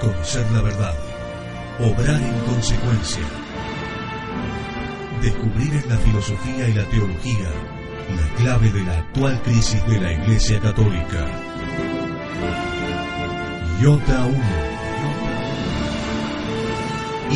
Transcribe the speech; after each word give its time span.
Conocer 0.00 0.50
la 0.52 0.62
verdad. 0.62 0.94
Obrar 1.78 2.22
en 2.22 2.38
consecuencia. 2.40 3.22
Descubrir 5.20 5.74
en 5.74 5.88
la 5.90 5.98
filosofía 5.98 6.68
y 6.68 6.72
la 6.72 6.84
teología 6.84 7.50
la 8.16 8.34
clave 8.36 8.70
de 8.70 8.82
la 8.82 8.98
actual 8.98 9.40
crisis 9.42 9.86
de 9.86 10.00
la 10.00 10.12
Iglesia 10.12 10.58
Católica. 10.58 11.26
Iota 13.82 14.24
1. 14.26 14.38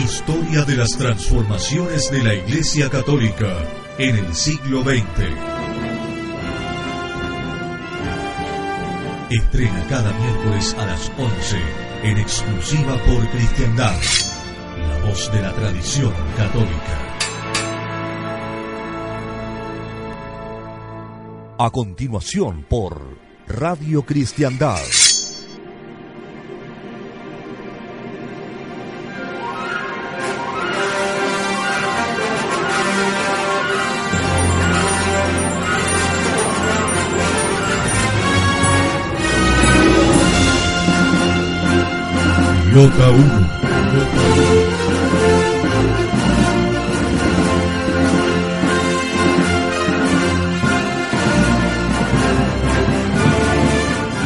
Historia 0.02 0.65
de 0.65 0.76
las 0.76 0.96
transformaciones 0.96 2.10
de 2.10 2.23
la 2.23 2.34
Iglesia 2.34 2.88
Católica 2.88 3.59
en 3.98 4.16
el 4.16 4.34
siglo 4.34 4.82
XX. 4.82 5.02
Estrena 9.30 9.87
cada 9.88 10.12
miércoles 10.15 10.74
a 10.78 10.87
las 10.87 11.12
11 11.18 11.93
en 12.05 12.19
exclusiva 12.19 12.99
por 13.07 13.27
Cristiandad, 13.30 13.97
la 14.77 15.09
voz 15.09 15.33
de 15.33 15.41
la 15.41 15.55
tradición 15.55 16.13
católica. 16.37 17.01
A 21.59 21.71
continuación 21.71 22.66
por 22.69 23.01
Radio 23.49 24.02
Cristiandad. 24.02 24.83
Iota 42.75 43.09
1. 43.09 43.23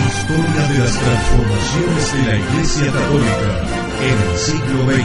Historia 0.09 0.63
de 0.67 0.79
las 0.79 0.95
transformaciones 0.99 2.13
de 2.15 2.23
la 2.25 2.37
Iglesia 2.39 2.91
Católica 2.91 3.51
en 4.01 4.17
el 4.31 4.37
siglo 4.39 4.81
XX. 4.87 5.05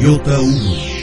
Iota 0.00 0.40
1. 0.40 0.93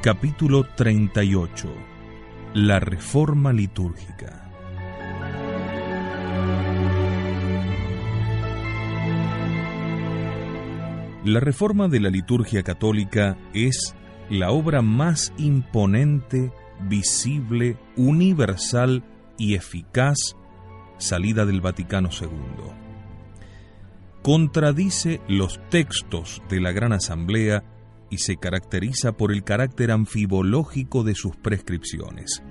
Capítulo 0.00 0.64
38 0.76 1.68
La 2.54 2.78
Reforma 2.78 3.52
Litúrgica 3.52 4.48
La 11.24 11.40
reforma 11.40 11.88
de 11.88 11.98
la 11.98 12.10
liturgia 12.10 12.62
católica 12.62 13.36
es 13.52 13.96
la 14.30 14.52
obra 14.52 14.82
más 14.82 15.32
imponente, 15.36 16.52
visible, 16.88 17.76
universal 17.96 19.02
y 19.36 19.56
eficaz 19.56 20.36
salida 20.98 21.44
del 21.44 21.60
Vaticano 21.60 22.10
II. 22.12 22.70
Contradice 24.22 25.20
los 25.26 25.58
textos 25.70 26.40
de 26.48 26.60
la 26.60 26.70
Gran 26.70 26.92
Asamblea 26.92 27.64
y 28.10 28.18
se 28.18 28.36
caracteriza 28.36 29.12
por 29.12 29.32
el 29.32 29.44
carácter 29.44 29.90
anfibológico 29.90 31.04
de 31.04 31.14
sus 31.14 31.36
prescripciones, 31.36 32.42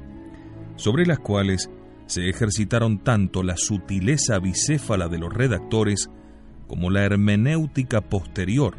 sobre 0.76 1.06
las 1.06 1.20
cuales 1.20 1.70
se 2.06 2.30
ejercitaron 2.30 3.00
tanto 3.00 3.44
la 3.44 3.58
sutileza 3.58 4.40
bicéfala 4.40 5.08
de 5.08 5.18
los 5.18 5.34
redactores 5.34 6.10
como 6.68 6.90
la 6.90 7.04
hermenéutica 7.04 8.02
posterior, 8.02 8.76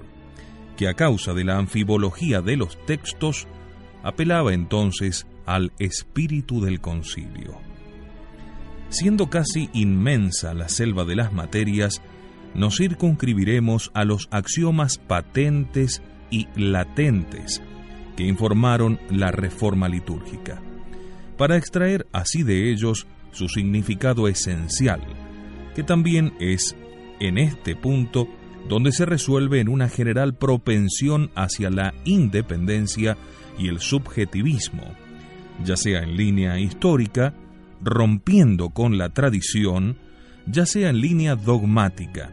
que 0.77 0.89
a 0.89 0.95
causa 0.95 1.35
de 1.35 1.45
la 1.45 1.59
anfibología 1.59 2.41
de 2.41 2.57
los 2.57 2.79
textos 2.87 3.49
apelaba 4.03 4.55
entonces 4.55 5.27
al 5.45 5.73
espíritu 5.79 6.61
del 6.61 6.81
concilio. 6.81 7.59
Siendo 8.91 9.29
casi 9.29 9.69
inmensa 9.73 10.55
la 10.55 10.69
selva 10.69 11.05
de 11.05 11.17
las 11.17 11.33
materias, 11.33 12.01
nos 12.55 12.79
circunscribiremos 12.79 13.91
a 13.95 14.05
los 14.05 14.29
axiomas 14.31 14.99
patentes 14.99 16.03
y 16.31 16.49
latentes 16.57 17.63
que 18.17 18.25
informaron 18.25 18.99
la 19.11 19.31
reforma 19.31 19.89
litúrgica, 19.89 20.61
para 21.37 21.57
extraer 21.57 22.07
así 22.13 22.43
de 22.43 22.71
ellos 22.71 23.07
su 23.31 23.49
significado 23.49 24.27
esencial, 24.29 25.01
que 25.75 25.83
también 25.83 26.35
es 26.41 26.77
en 27.21 27.39
este 27.39 27.77
punto 27.77 28.29
donde 28.69 28.93
se 28.93 29.07
resuelve 29.07 29.61
en 29.61 29.69
una 29.69 29.89
general 29.89 30.35
propensión 30.35 31.31
hacia 31.35 31.71
la 31.71 31.95
independencia 32.05 33.17
y 33.59 33.69
el 33.69 33.81
subjetivismo, 33.81 34.83
ya 35.65 35.77
sea 35.77 36.03
en 36.03 36.17
línea 36.17 36.59
histórica, 36.59 37.35
rompiendo 37.81 38.71
con 38.71 38.99
la 38.99 39.11
tradición, 39.11 39.99
ya 40.47 40.67
sea 40.67 40.91
en 40.91 41.01
línea 41.01 41.37
dogmática, 41.37 42.33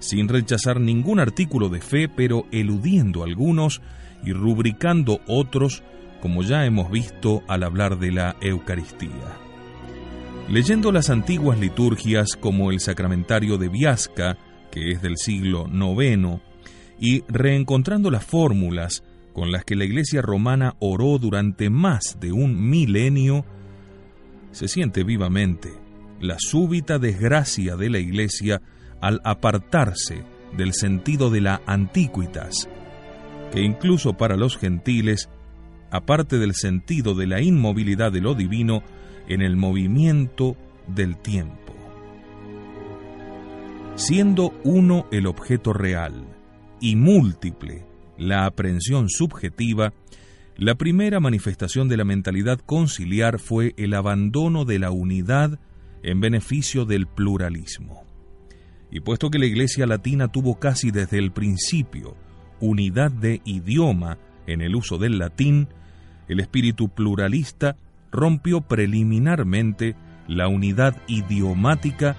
sin 0.00 0.28
rechazar 0.28 0.80
ningún 0.80 1.20
artículo 1.20 1.68
de 1.68 1.80
fe, 1.80 2.08
pero 2.08 2.46
eludiendo 2.50 3.22
algunos 3.22 3.80
y 4.24 4.32
rubricando 4.32 5.20
otros, 5.28 5.82
como 6.20 6.42
ya 6.42 6.66
hemos 6.66 6.90
visto 6.90 7.42
al 7.46 7.62
hablar 7.62 7.98
de 7.98 8.12
la 8.12 8.36
Eucaristía. 8.40 9.10
Leyendo 10.48 10.90
las 10.90 11.10
antiguas 11.10 11.58
liturgias 11.60 12.36
como 12.36 12.72
el 12.72 12.80
Sacramentario 12.80 13.56
de 13.56 13.68
Viasca, 13.68 14.36
que 14.70 14.90
es 14.90 15.00
del 15.00 15.16
siglo 15.16 15.68
IX, 15.68 16.40
y 16.98 17.22
reencontrando 17.28 18.10
las 18.10 18.24
fórmulas 18.24 19.04
con 19.32 19.52
las 19.52 19.64
que 19.64 19.76
la 19.76 19.84
Iglesia 19.84 20.22
romana 20.22 20.74
oró 20.80 21.18
durante 21.18 21.70
más 21.70 22.18
de 22.20 22.32
un 22.32 22.68
milenio, 22.68 23.44
se 24.52 24.66
siente 24.66 25.04
vivamente 25.04 25.70
la 26.20 26.36
súbita 26.38 26.98
desgracia 26.98 27.76
de 27.76 27.88
la 27.88 27.98
Iglesia 27.98 28.60
al 29.00 29.20
apartarse 29.24 30.24
del 30.56 30.72
sentido 30.72 31.30
de 31.30 31.40
la 31.40 31.62
antiquitas, 31.66 32.68
que 33.52 33.62
incluso 33.62 34.14
para 34.14 34.36
los 34.36 34.56
gentiles, 34.56 35.28
aparte 35.90 36.38
del 36.38 36.54
sentido 36.54 37.14
de 37.14 37.26
la 37.26 37.40
inmovilidad 37.40 38.12
de 38.12 38.20
lo 38.20 38.34
divino, 38.34 38.82
en 39.28 39.42
el 39.42 39.56
movimiento 39.56 40.56
del 40.88 41.16
tiempo. 41.16 41.74
Siendo 43.94 44.52
uno 44.64 45.06
el 45.12 45.26
objeto 45.26 45.72
real 45.72 46.24
y 46.80 46.96
múltiple 46.96 47.86
la 48.18 48.46
aprehensión 48.46 49.08
subjetiva, 49.08 49.92
la 50.56 50.74
primera 50.74 51.20
manifestación 51.20 51.88
de 51.88 51.96
la 51.96 52.04
mentalidad 52.04 52.58
conciliar 52.58 53.38
fue 53.38 53.74
el 53.76 53.94
abandono 53.94 54.64
de 54.64 54.78
la 54.78 54.90
unidad 54.90 55.58
en 56.02 56.20
beneficio 56.20 56.84
del 56.84 57.06
pluralismo. 57.06 58.09
Y 58.90 59.00
puesto 59.00 59.30
que 59.30 59.38
la 59.38 59.46
Iglesia 59.46 59.86
Latina 59.86 60.28
tuvo 60.28 60.58
casi 60.58 60.90
desde 60.90 61.18
el 61.18 61.30
principio 61.30 62.16
unidad 62.60 63.10
de 63.10 63.40
idioma 63.44 64.18
en 64.46 64.60
el 64.60 64.74
uso 64.74 64.98
del 64.98 65.18
latín, 65.18 65.68
el 66.28 66.40
espíritu 66.40 66.88
pluralista 66.88 67.76
rompió 68.12 68.60
preliminarmente 68.60 69.96
la 70.28 70.48
unidad 70.48 70.96
idiomática 71.06 72.16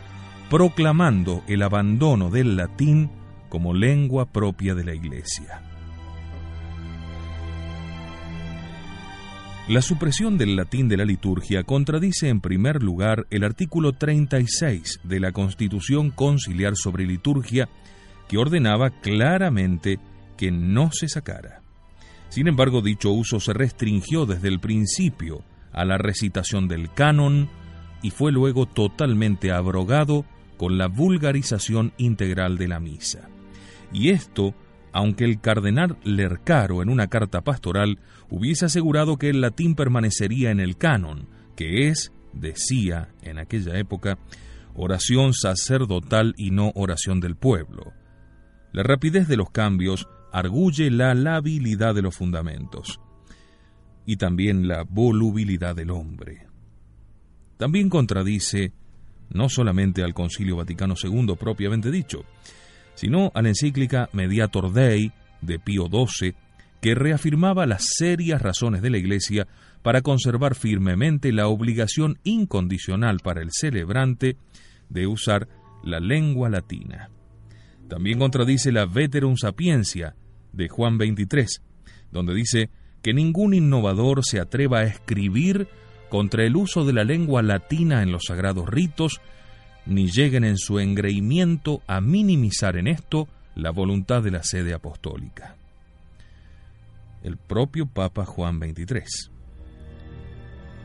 proclamando 0.50 1.44
el 1.48 1.62
abandono 1.62 2.30
del 2.30 2.56
latín 2.58 3.10
como 3.50 3.74
lengua 3.74 4.26
propia 4.26 4.76
de 4.76 4.84
la 4.84 4.94
Iglesia. 4.94 5.71
La 9.72 9.82
supresión 9.82 10.38
del 10.38 10.58
latín 10.58 10.90
de 10.90 10.98
la 10.98 11.06
liturgia 11.06 11.64
contradice 11.64 12.28
en 12.28 12.42
primer 12.42 12.84
lugar 12.84 13.26
el 13.30 13.46
artículo 13.46 13.94
36 13.94 15.00
de 15.06 15.20
la 15.22 15.32
Constitución 15.32 16.12
Conciliar 16.12 16.76
sobre 16.76 17.06
Liturgia, 17.06 17.70
que 18.28 18.38
ordenaba 18.38 18.90
claramente 18.90 19.98
que 20.36 20.52
no 20.52 20.90
se 20.92 21.08
sacara. 21.08 21.62
Sin 22.28 22.50
embargo, 22.50 22.82
dicho 22.82 23.12
uso 23.12 23.40
se 23.40 23.54
restringió 23.54 24.26
desde 24.26 24.50
el 24.50 24.60
principio 24.60 25.42
a 25.72 25.86
la 25.86 25.98
recitación 25.98 26.68
del 26.68 26.92
canon 26.92 27.48
y 28.02 28.10
fue 28.10 28.34
luego 28.34 28.66
totalmente 28.66 29.54
abrogado 29.54 30.26
con 30.58 30.78
la 30.78 30.88
vulgarización 30.88 31.94
integral 31.98 32.58
de 32.58 32.68
la 32.68 32.82
misa. 32.82 33.30
Y 33.94 34.10
esto 34.10 34.54
aunque 34.94 35.26
el 35.26 35.40
cardenal 35.40 35.98
Lercaro 36.04 36.82
en 36.82 36.90
una 36.90 37.08
carta 37.08 37.42
pastoral 37.42 38.00
hubiese 38.30 38.66
asegurado 38.66 39.18
que 39.18 39.30
el 39.30 39.42
latín 39.42 39.76
permanecería 39.76 40.52
en 40.52 40.60
el 40.60 40.78
canon, 40.78 41.28
que 41.56 41.88
es, 41.88 42.12
decía 42.34 43.10
en 43.22 43.40
aquella 43.40 43.78
época, 43.78 44.18
oración 44.76 45.34
sacerdotal 45.34 46.34
y 46.38 46.52
no 46.52 46.72
oración 46.76 47.20
del 47.20 47.36
pueblo. 47.36 47.94
La 48.74 48.84
rapidez 48.84 49.28
de 49.28 49.38
los 49.38 49.50
cambios 49.50 50.08
arguye 50.32 50.90
la 50.90 51.14
labilidad 51.14 51.94
de 51.94 52.02
los 52.02 52.16
fundamentos 52.16 53.00
y 54.06 54.18
también 54.18 54.68
la 54.68 54.84
volubilidad 54.84 55.76
del 55.76 55.92
hombre. 55.92 56.48
También 57.58 57.90
contradice 57.90 58.74
no 59.30 59.50
solamente 59.50 60.04
al 60.04 60.14
Concilio 60.14 60.58
Vaticano 60.58 60.96
II 61.02 61.36
propiamente 61.40 61.92
dicho, 61.92 62.26
sino 63.02 63.32
a 63.34 63.42
la 63.42 63.50
encíclica 63.50 64.10
Mediator 64.14 64.72
Dei 64.72 65.12
de 65.42 65.58
Pío 65.58 65.88
XII, 65.88 66.36
que 66.82 66.94
reafirmaba 66.94 67.66
las 67.66 67.96
serias 67.98 68.40
razones 68.40 68.84
de 68.84 68.92
la 68.92 69.00
Iglesia 69.00 69.48
para 69.82 70.04
conservar 70.04 70.54
firmemente 70.54 71.32
la 71.32 71.48
obligación 71.48 72.20
incondicional 72.24 73.18
para 73.24 73.42
el 73.42 73.50
celebrante 73.52 74.38
de 74.90 75.08
usar 75.08 75.48
la 75.84 76.00
lengua 76.00 76.48
latina. 76.50 77.10
También 77.90 78.20
contradice 78.20 78.72
la 78.72 78.86
Veterum 78.86 79.36
Sapiencia 79.36 80.14
de 80.54 80.70
Juan 80.70 81.00
23, 81.00 81.60
donde 82.12 82.36
dice 82.36 82.70
que 83.02 83.16
ningún 83.16 83.56
innovador 83.56 84.24
se 84.24 84.40
atreva 84.40 84.82
a 84.82 84.84
escribir 84.84 85.68
contra 86.12 86.46
el 86.46 86.56
uso 86.56 86.86
de 86.86 86.94
la 86.94 87.04
lengua 87.04 87.42
latina 87.42 88.04
en 88.04 88.12
los 88.12 88.26
sagrados 88.28 88.70
ritos 88.70 89.22
ni 89.86 90.10
lleguen 90.10 90.44
en 90.44 90.58
su 90.58 90.80
engreimiento 90.80 91.82
a 91.88 92.02
minimizar 92.02 92.78
en 92.78 92.88
esto 92.88 93.28
la 93.56 93.72
voluntad 93.72 94.24
de 94.24 94.32
la 94.32 94.44
sede 94.44 94.74
apostólica. 94.74 95.56
El 97.24 97.38
propio 97.38 97.86
Papa 97.86 98.26
Juan 98.26 98.60
XXIII. 98.60 99.32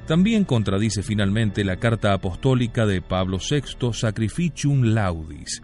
También 0.07 0.45
contradice 0.45 1.03
finalmente 1.03 1.65
la 1.65 1.77
carta 1.77 2.13
apostólica 2.13 2.87
de 2.87 3.03
Pablo 3.03 3.39
VI 3.39 3.93
Sacrificium 3.93 4.83
Laudis 4.83 5.63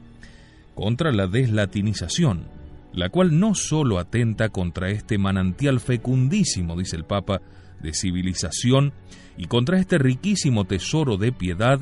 contra 0.74 1.12
la 1.12 1.26
deslatinización, 1.26 2.48
la 2.92 3.08
cual 3.10 3.38
no 3.38 3.54
sólo 3.54 3.98
atenta 3.98 4.48
contra 4.48 4.90
este 4.90 5.18
manantial 5.18 5.80
fecundísimo, 5.80 6.76
dice 6.76 6.96
el 6.96 7.04
Papa, 7.04 7.40
de 7.80 7.92
civilización 7.92 8.92
y 9.36 9.46
contra 9.46 9.78
este 9.78 9.98
riquísimo 9.98 10.64
tesoro 10.64 11.16
de 11.16 11.32
piedad 11.32 11.80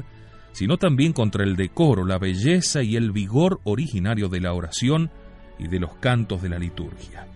sino 0.53 0.77
también 0.77 1.13
contra 1.13 1.45
el 1.45 1.57
decoro, 1.57 2.05
la 2.05 2.19
belleza 2.19 2.83
y 2.83 2.97
el 2.97 3.13
vigor 3.13 3.61
originario 3.65 4.29
de 4.29 4.41
la 4.41 4.53
oración 4.53 5.11
y 5.59 5.69
de 5.69 5.79
los 5.79 5.95
cantos 5.97 6.43
de 6.43 6.49
la 6.49 6.59
liturgia. 6.59 7.27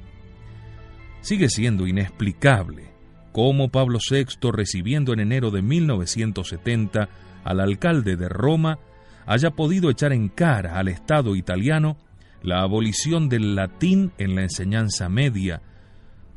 Sigue 1.20 1.48
siendo 1.48 1.86
inexplicable 1.86 2.90
cómo 3.32 3.68
Pablo 3.68 3.98
VI, 3.98 4.50
recibiendo 4.52 5.12
en 5.12 5.20
enero 5.20 5.50
de 5.50 5.62
1970 5.62 7.08
al 7.44 7.60
alcalde 7.60 8.16
de 8.16 8.28
Roma, 8.28 8.78
haya 9.26 9.50
podido 9.50 9.90
echar 9.90 10.12
en 10.12 10.28
cara 10.28 10.78
al 10.78 10.88
Estado 10.88 11.34
italiano 11.34 11.96
la 12.42 12.60
abolición 12.60 13.28
del 13.28 13.54
latín 13.54 14.12
en 14.18 14.34
la 14.34 14.42
enseñanza 14.42 15.08
media, 15.08 15.62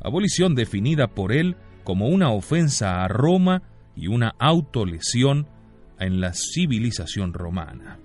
abolición 0.00 0.54
definida 0.54 1.08
por 1.08 1.32
él 1.32 1.56
como 1.84 2.08
una 2.08 2.30
ofensa 2.30 3.04
a 3.04 3.08
Roma 3.08 3.62
y 3.94 4.08
una 4.08 4.34
autolesión 4.38 5.46
en 6.00 6.20
la 6.20 6.32
civilización 6.34 7.32
romana. 7.32 7.98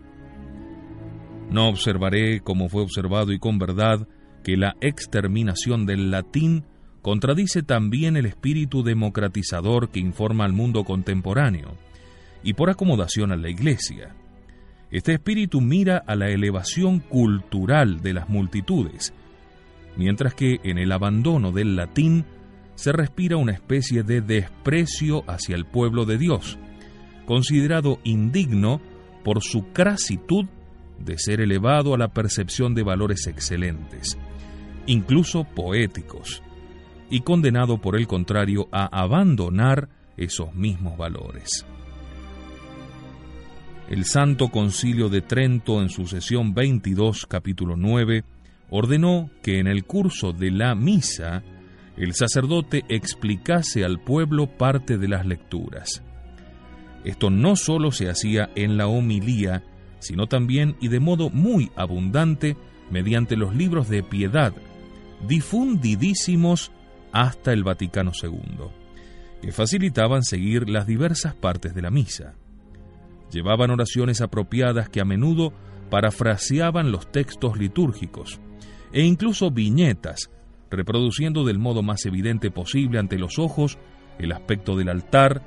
No 1.49 1.67
observaré, 1.67 2.41
como 2.41 2.69
fue 2.69 2.81
observado 2.81 3.31
y 3.31 3.39
con 3.39 3.59
verdad, 3.59 4.07
que 4.43 4.57
la 4.57 4.75
exterminación 4.81 5.85
del 5.85 6.11
latín 6.11 6.65
contradice 7.01 7.63
también 7.63 8.17
el 8.17 8.25
espíritu 8.25 8.81
democratizador 8.81 9.89
que 9.89 9.99
informa 9.99 10.45
al 10.45 10.53
mundo 10.53 10.83
contemporáneo, 10.83 11.77
y 12.43 12.53
por 12.53 12.69
acomodación 12.69 13.31
a 13.31 13.35
la 13.35 13.49
Iglesia. 13.49 14.15
Este 14.89 15.13
espíritu 15.13 15.61
mira 15.61 15.97
a 16.05 16.15
la 16.15 16.29
elevación 16.29 16.99
cultural 16.99 18.01
de 18.01 18.13
las 18.13 18.29
multitudes, 18.29 19.13
mientras 19.97 20.33
que 20.33 20.59
en 20.63 20.77
el 20.77 20.91
abandono 20.91 21.51
del 21.51 21.75
latín 21.75 22.25
se 22.75 22.91
respira 22.91 23.37
una 23.37 23.53
especie 23.53 24.03
de 24.03 24.21
desprecio 24.21 25.23
hacia 25.27 25.55
el 25.55 25.65
pueblo 25.65 26.05
de 26.05 26.17
Dios, 26.17 26.57
considerado 27.25 27.99
indigno 28.03 28.81
por 29.23 29.41
su 29.41 29.71
crasitud 29.71 30.45
de 30.99 31.17
ser 31.17 31.41
elevado 31.41 31.93
a 31.93 31.97
la 31.97 32.09
percepción 32.09 32.75
de 32.75 32.83
valores 32.83 33.27
excelentes, 33.27 34.17
incluso 34.85 35.43
poéticos, 35.43 36.41
y 37.09 37.21
condenado 37.21 37.79
por 37.79 37.95
el 37.95 38.07
contrario 38.07 38.67
a 38.71 38.85
abandonar 38.85 39.89
esos 40.17 40.53
mismos 40.53 40.97
valores. 40.97 41.65
El 43.89 44.05
Santo 44.05 44.47
Concilio 44.47 45.09
de 45.09 45.21
Trento 45.21 45.81
en 45.81 45.89
su 45.89 46.07
sesión 46.07 46.53
22, 46.53 47.27
capítulo 47.27 47.75
9, 47.75 48.23
ordenó 48.69 49.29
que 49.43 49.59
en 49.59 49.67
el 49.67 49.83
curso 49.83 50.31
de 50.31 50.51
la 50.51 50.73
misa 50.73 51.43
el 51.97 52.13
sacerdote 52.13 52.83
explicase 52.89 53.83
al 53.83 53.99
pueblo 53.99 54.47
parte 54.47 54.97
de 54.97 55.07
las 55.07 55.25
lecturas. 55.25 56.01
Esto 57.03 57.29
no 57.29 57.55
solo 57.55 57.91
se 57.91 58.09
hacía 58.09 58.49
en 58.55 58.77
la 58.77 58.87
homilía, 58.87 59.63
sino 59.99 60.27
también 60.27 60.75
y 60.79 60.87
de 60.87 60.99
modo 60.99 61.29
muy 61.29 61.71
abundante 61.75 62.57
mediante 62.91 63.35
los 63.35 63.55
libros 63.55 63.89
de 63.89 64.03
piedad, 64.03 64.53
difundidísimos 65.27 66.71
hasta 67.11 67.53
el 67.53 67.63
Vaticano 67.63 68.11
II, 68.21 68.67
que 69.41 69.51
facilitaban 69.51 70.23
seguir 70.23 70.69
las 70.69 70.87
diversas 70.87 71.35
partes 71.35 71.73
de 71.73 71.81
la 71.81 71.91
misa. 71.91 72.35
Llevaban 73.31 73.71
oraciones 73.71 74.21
apropiadas 74.21 74.89
que 74.89 75.01
a 75.01 75.05
menudo 75.05 75.53
parafraseaban 75.89 76.91
los 76.91 77.11
textos 77.11 77.57
litúrgicos, 77.57 78.39
e 78.91 79.01
incluso 79.01 79.51
viñetas, 79.51 80.29
reproduciendo 80.69 81.43
del 81.43 81.59
modo 81.59 81.83
más 81.83 82.05
evidente 82.05 82.51
posible 82.51 82.99
ante 82.99 83.17
los 83.17 83.39
ojos 83.39 83.77
el 84.19 84.31
aspecto 84.31 84.75
del 84.75 84.89
altar, 84.89 85.43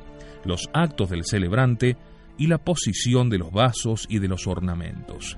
los 0.46 0.68
actos 0.72 1.10
del 1.10 1.24
celebrante 1.24 1.96
y 2.38 2.46
la 2.46 2.58
posición 2.58 3.30
de 3.30 3.38
los 3.38 3.52
vasos 3.52 4.06
y 4.08 4.18
de 4.18 4.28
los 4.28 4.46
ornamentos. 4.46 5.36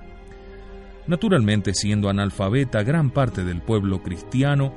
Naturalmente, 1.06 1.72
siendo 1.74 2.10
analfabeta 2.10 2.82
gran 2.82 3.10
parte 3.10 3.44
del 3.44 3.62
pueblo 3.62 4.02
cristiano, 4.02 4.74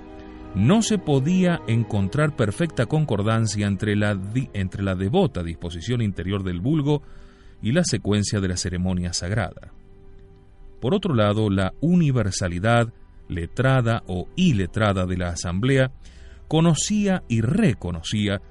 no 0.55 0.81
se 0.81 0.97
podía 0.97 1.61
encontrar 1.67 2.35
perfecta 2.35 2.85
concordancia 2.85 3.67
entre 3.67 3.95
la, 3.95 4.17
entre 4.53 4.83
la 4.83 4.95
devota 4.95 5.43
disposición 5.43 6.01
interior 6.01 6.43
del 6.43 6.59
vulgo 6.59 7.01
y 7.61 7.71
la 7.71 7.83
secuencia 7.83 8.39
de 8.39 8.47
la 8.47 8.57
ceremonia 8.57 9.13
sagrada. 9.13 9.73
Por 10.79 10.93
otro 10.93 11.13
lado, 11.13 11.49
la 11.49 11.73
universalidad, 11.79 12.93
letrada 13.29 14.03
o 14.07 14.27
iletrada 14.35 15.05
de 15.05 15.17
la 15.17 15.29
asamblea, 15.29 15.91
conocía 16.47 17.23
y 17.29 17.41
reconocía 17.41 18.41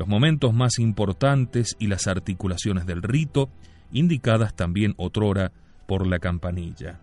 los 0.00 0.08
momentos 0.08 0.54
más 0.54 0.78
importantes 0.78 1.76
y 1.78 1.86
las 1.86 2.06
articulaciones 2.06 2.86
del 2.86 3.02
rito, 3.02 3.50
indicadas 3.92 4.54
también 4.54 4.94
otrora 4.96 5.52
por 5.86 6.06
la 6.06 6.18
campanilla. 6.18 7.00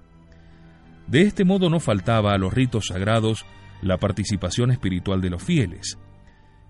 De 1.05 1.21
este 1.21 1.45
modo 1.45 1.69
no 1.69 1.79
faltaba 1.79 2.33
a 2.33 2.39
los 2.39 2.51
ritos 2.51 2.87
sagrados 2.87 3.45
la 3.83 3.97
participación 3.97 4.71
espiritual 4.71 5.21
de 5.21 5.29
los 5.29 5.43
fieles. 5.43 5.99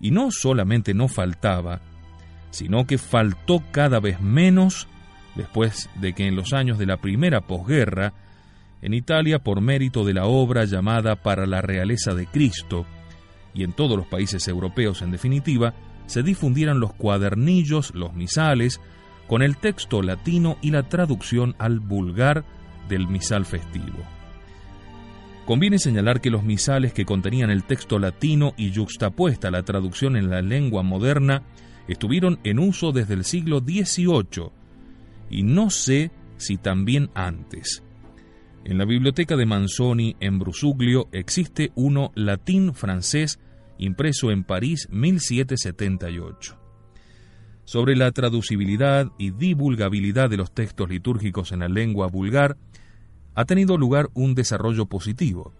Y 0.01 0.12
no 0.12 0.29
solamente 0.29 0.93
no 0.93 1.07
faltaba, 1.07 1.79
sino 2.50 2.86
que 2.86 2.98
faltó 2.98 3.63
cada 3.72 4.01
vez 4.01 4.19
menos 4.19 4.89
después 5.34 5.89
de 5.96 6.12
que 6.12 6.27
en 6.27 6.36
los 6.36 6.51
años 6.51 6.77
de 6.77 6.88
la 6.88 6.98
primera 6.98 7.39
posguerra, 7.39 8.12
en 8.81 8.93
Italia 8.93 9.39
por 9.39 9.62
mérito 9.62 10.03
de 10.03 10.13
la 10.13 10.25
obra 10.25 10.65
llamada 10.65 11.15
Para 11.15 11.46
la 11.46 11.62
Realeza 11.62 12.13
de 12.13 12.25
Cristo, 12.25 12.86
y 13.53 13.63
en 13.63 13.72
todos 13.72 13.96
los 13.96 14.07
países 14.07 14.46
europeos 14.50 15.01
en 15.01 15.12
definitiva, 15.12 15.74
se 16.08 16.24
difundieran 16.24 16.80
los 16.80 16.94
cuadernillos, 16.94 17.94
los 17.94 18.14
misales, 18.14 18.82
con 19.28 19.42
el 19.44 19.58
texto 19.58 20.02
latino 20.02 20.58
y 20.62 20.72
la 20.72 20.84
traducción 20.84 21.56
al 21.60 21.80
vulgar 21.80 22.44
del 22.90 23.08
misal 23.08 23.46
festivo. 23.46 24.00
Conviene 25.46 25.80
señalar 25.80 26.20
que 26.20 26.30
los 26.30 26.44
misales 26.44 26.94
que 26.94 27.06
contenían 27.06 27.50
el 27.50 27.64
texto 27.64 28.00
latino 28.00 28.54
y 28.58 28.72
yuxtapuesta 28.72 29.52
la 29.52 29.64
traducción 29.64 30.18
en 30.18 30.30
la 30.30 30.42
lengua 30.42 30.84
moderna 30.84 31.44
estuvieron 31.88 32.40
en 32.44 32.60
uso 32.60 32.92
desde 32.92 33.14
el 33.14 33.24
siglo 33.24 33.60
XVIII 33.60 34.52
y 35.30 35.44
no 35.44 35.70
sé 35.70 36.12
si 36.38 36.58
también 36.58 37.10
antes. 37.14 37.84
En 38.66 38.78
la 38.78 38.84
biblioteca 38.84 39.38
de 39.38 39.46
Manzoni 39.46 40.18
en 40.20 40.40
Brusuglio 40.40 41.08
existe 41.14 41.72
uno 41.76 42.12
latín-francés 42.16 43.40
impreso 43.77 44.31
en 44.31 44.43
París 44.43 44.88
1778. 44.91 46.57
Sobre 47.65 47.96
la 47.96 48.12
traducibilidad 48.12 49.12
y 49.17 49.31
divulgabilidad 49.31 50.29
de 50.29 50.38
los 50.38 50.53
textos 50.53 50.89
litúrgicos 50.89 51.51
en 51.51 51.60
la 51.60 51.67
lengua 51.67 52.07
vulgar, 52.07 52.57
ha 53.36 53.46
tenido 53.46 53.77
lugar 53.77 54.10
un 54.13 54.36
desarrollo 54.36 54.86
positivo. 54.86 55.53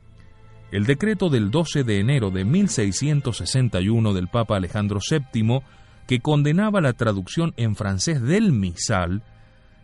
El 0.72 0.86
decreto 0.86 1.30
del 1.30 1.52
12 1.52 1.84
de 1.84 2.00
enero 2.00 2.32
de 2.32 2.44
1661 2.44 4.14
del 4.14 4.28
Papa 4.30 4.58
Alejandro 4.58 5.00
VII, 5.00 5.62
que 6.08 6.20
condenaba 6.20 6.82
la 6.82 6.94
traducción 6.94 7.54
en 7.58 7.76
francés 7.76 8.22
del 8.22 8.52
misal, 8.52 9.24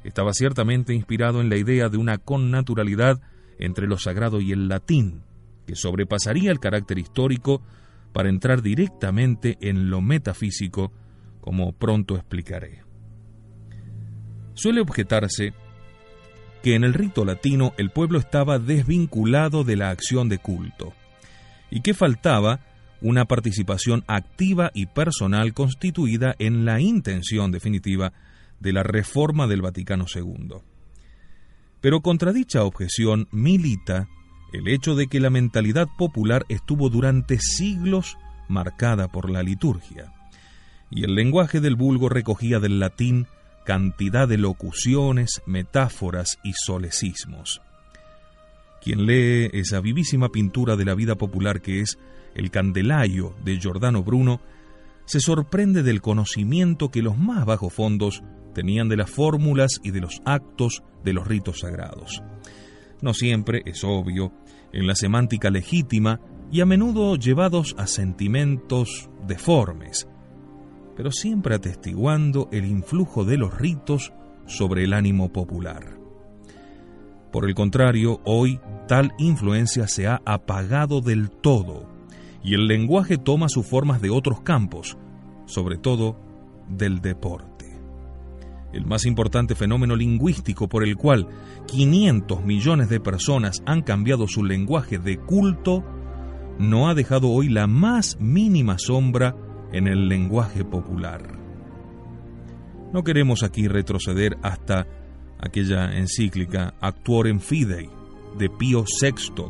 estaba 0.03 0.33
ciertamente 0.33 0.93
inspirado 0.93 1.41
en 1.41 1.49
la 1.49 1.57
idea 1.57 1.89
de 1.89 1.97
una 1.97 2.17
connaturalidad 2.17 3.21
entre 3.59 3.87
lo 3.87 3.97
sagrado 3.97 4.41
y 4.41 4.51
el 4.51 4.67
latín, 4.67 5.23
que 5.65 5.75
sobrepasaría 5.75 6.51
el 6.51 6.59
carácter 6.59 6.99
histórico 6.99 7.61
para 8.13 8.29
entrar 8.29 8.61
directamente 8.61 9.57
en 9.59 9.89
lo 9.89 10.01
metafísico, 10.01 10.91
como 11.41 11.73
pronto 11.73 12.15
explicaré. 12.15 12.83
Suele 14.53 14.81
objetarse 14.81 15.53
que 16.61 16.75
en 16.75 16.83
el 16.83 16.93
rito 16.93 17.25
latino 17.25 17.73
el 17.77 17.89
pueblo 17.89 18.19
estaba 18.19 18.59
desvinculado 18.59 19.63
de 19.63 19.75
la 19.75 19.89
acción 19.89 20.29
de 20.29 20.37
culto 20.37 20.93
y 21.69 21.81
que 21.81 21.93
faltaba 21.93 22.61
una 23.01 23.25
participación 23.25 24.05
activa 24.07 24.71
y 24.73 24.85
personal 24.85 25.53
constituida 25.53 26.35
en 26.39 26.63
la 26.63 26.79
intención 26.79 27.51
definitiva 27.51 28.13
de 28.59 28.71
la 28.71 28.83
reforma 28.83 29.45
del 29.47 29.61
Vaticano 29.61 30.05
II. 30.13 30.55
Pero 31.81 31.99
contra 31.99 32.31
dicha 32.31 32.63
objeción 32.63 33.27
milita 33.31 34.07
el 34.53 34.67
hecho 34.67 34.95
de 34.95 35.07
que 35.07 35.19
la 35.19 35.29
mentalidad 35.29 35.87
popular 35.97 36.45
estuvo 36.47 36.89
durante 36.89 37.39
siglos 37.39 38.17
marcada 38.47 39.07
por 39.07 39.29
la 39.29 39.43
liturgia, 39.43 40.13
y 40.89 41.03
el 41.03 41.15
lenguaje 41.15 41.59
del 41.59 41.75
vulgo 41.75 42.07
recogía 42.07 42.59
del 42.59 42.79
latín 42.79 43.27
cantidad 43.65 44.27
de 44.27 44.37
locuciones, 44.37 45.41
metáforas 45.45 46.37
y 46.43 46.53
solecismos. 46.53 47.61
Quien 48.81 49.05
lee 49.05 49.49
esa 49.53 49.79
vivísima 49.79 50.29
pintura 50.29 50.75
de 50.75 50.85
la 50.85 50.93
vida 50.93 51.15
popular 51.15 51.61
que 51.61 51.79
es 51.79 51.97
El 52.35 52.51
Candelario 52.51 53.35
de 53.43 53.59
Giordano 53.59 54.03
Bruno, 54.03 54.41
se 55.05 55.19
sorprende 55.19 55.83
del 55.83 56.01
conocimiento 56.01 56.91
que 56.91 57.01
los 57.01 57.17
más 57.17 57.45
bajos 57.45 57.73
fondos 57.73 58.21
tenían 58.53 58.87
de 58.89 58.97
las 58.97 59.09
fórmulas 59.09 59.79
y 59.83 59.91
de 59.91 60.01
los 60.01 60.21
actos 60.25 60.83
de 61.03 61.13
los 61.13 61.27
ritos 61.27 61.61
sagrados. 61.61 62.21
No 63.03 63.13
siempre, 63.13 63.63
es 63.65 63.83
obvio, 63.83 64.31
en 64.71 64.87
la 64.87 64.95
semántica 64.95 65.49
legítima 65.49 66.21
y 66.49 66.61
a 66.61 66.65
menudo 66.65 67.17
llevados 67.17 67.75
a 67.77 67.85
sentimientos 67.85 69.09
deformes, 69.27 70.07
pero 70.95 71.11
siempre 71.11 71.53
atestiguando 71.53 72.47
el 72.53 72.63
influjo 72.63 73.25
de 73.25 73.35
los 73.37 73.53
ritos 73.57 74.13
sobre 74.45 74.85
el 74.85 74.93
ánimo 74.93 75.33
popular. 75.33 75.97
Por 77.29 77.45
el 77.45 77.55
contrario, 77.55 78.21
hoy 78.23 78.61
tal 78.87 79.11
influencia 79.17 79.85
se 79.89 80.07
ha 80.07 80.21
apagado 80.23 81.01
del 81.01 81.29
todo 81.29 81.89
y 82.41 82.53
el 82.53 82.67
lenguaje 82.67 83.17
toma 83.17 83.49
sus 83.49 83.67
formas 83.67 84.01
de 84.01 84.11
otros 84.11 84.39
campos, 84.43 84.97
sobre 85.45 85.77
todo 85.77 86.21
del 86.69 87.01
deporte. 87.01 87.52
El 88.73 88.85
más 88.85 89.05
importante 89.05 89.55
fenómeno 89.55 89.95
lingüístico 89.95 90.67
por 90.67 90.83
el 90.83 90.97
cual 90.97 91.27
500 91.67 92.43
millones 92.43 92.89
de 92.89 92.99
personas 92.99 93.61
han 93.65 93.83
cambiado 93.83 94.27
su 94.27 94.43
lenguaje 94.43 94.97
de 94.97 95.17
culto 95.17 95.83
no 96.57 96.89
ha 96.89 96.95
dejado 96.95 97.29
hoy 97.29 97.49
la 97.49 97.67
más 97.67 98.19
mínima 98.19 98.77
sombra 98.77 99.35
en 99.71 99.87
el 99.87 100.07
lenguaje 100.07 100.65
popular. 100.65 101.39
No 102.91 103.03
queremos 103.03 103.43
aquí 103.43 103.67
retroceder 103.67 104.37
hasta 104.41 104.87
aquella 105.39 105.97
encíclica 105.97 106.73
Actuorem 106.79 107.39
Fidei 107.39 107.89
de 108.37 108.49
Pío 108.49 108.85
VI, 109.01 109.45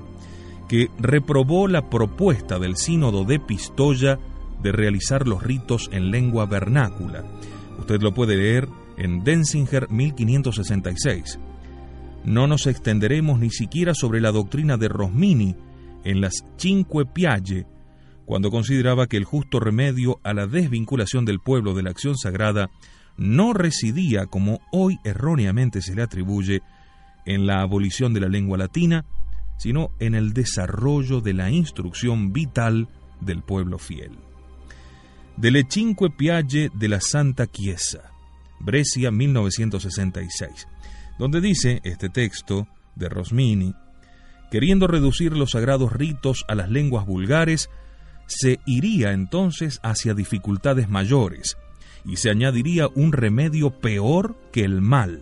que 0.67 0.89
reprobó 0.99 1.67
la 1.67 1.89
propuesta 1.89 2.59
del 2.59 2.75
sínodo 2.75 3.25
de 3.25 3.39
Pistoia 3.39 4.19
de 4.61 4.71
realizar 4.71 5.27
los 5.27 5.43
ritos 5.43 5.89
en 5.91 6.09
lengua 6.09 6.45
vernácula. 6.45 7.23
Usted 7.79 8.01
lo 8.01 8.13
puede 8.13 8.37
leer 8.37 8.67
en 9.03 9.23
Denzinger 9.23 9.89
1566. 9.91 11.39
No 12.23 12.47
nos 12.47 12.67
extenderemos 12.67 13.37
ni 13.39 13.49
siquiera 13.49 13.93
sobre 13.93 14.21
la 14.21 14.31
doctrina 14.31 14.77
de 14.77 14.87
Rosmini 14.87 15.55
en 16.05 16.21
las 16.21 16.45
Cinque 16.57 17.05
Pialle 17.05 17.67
cuando 18.25 18.49
consideraba 18.49 19.07
que 19.07 19.17
el 19.17 19.25
justo 19.25 19.59
remedio 19.59 20.19
a 20.23 20.33
la 20.33 20.47
desvinculación 20.47 21.25
del 21.25 21.39
pueblo 21.39 21.73
de 21.73 21.83
la 21.83 21.89
acción 21.89 22.17
sagrada 22.17 22.69
no 23.17 23.53
residía, 23.53 24.25
como 24.25 24.61
hoy 24.71 24.97
erróneamente 25.03 25.81
se 25.81 25.93
le 25.93 26.03
atribuye, 26.03 26.61
en 27.25 27.45
la 27.45 27.61
abolición 27.61 28.13
de 28.13 28.21
la 28.21 28.27
lengua 28.29 28.57
latina, 28.57 29.05
sino 29.57 29.91
en 29.99 30.15
el 30.15 30.33
desarrollo 30.33 31.21
de 31.21 31.33
la 31.33 31.51
instrucción 31.51 32.33
vital 32.33 32.87
del 33.21 33.43
pueblo 33.43 33.77
fiel. 33.77 34.11
De 35.37 35.51
Le 35.51 35.65
Cinque 35.67 36.09
Pialle 36.09 36.69
de 36.73 36.87
la 36.87 37.01
Santa 37.01 37.47
Chiesa, 37.47 38.12
Brescia 38.63 39.11
1966, 39.11 40.67
donde 41.19 41.41
dice 41.41 41.81
este 41.83 42.09
texto 42.09 42.67
de 42.95 43.09
Rosmini, 43.09 43.75
queriendo 44.49 44.87
reducir 44.87 45.35
los 45.35 45.51
sagrados 45.51 45.91
ritos 45.91 46.45
a 46.47 46.55
las 46.55 46.69
lenguas 46.69 47.05
vulgares, 47.05 47.69
se 48.25 48.59
iría 48.65 49.11
entonces 49.11 49.79
hacia 49.83 50.13
dificultades 50.13 50.87
mayores 50.87 51.57
y 52.05 52.15
se 52.17 52.29
añadiría 52.29 52.87
un 52.95 53.11
remedio 53.11 53.79
peor 53.81 54.37
que 54.51 54.63
el 54.63 54.81
mal. 54.81 55.21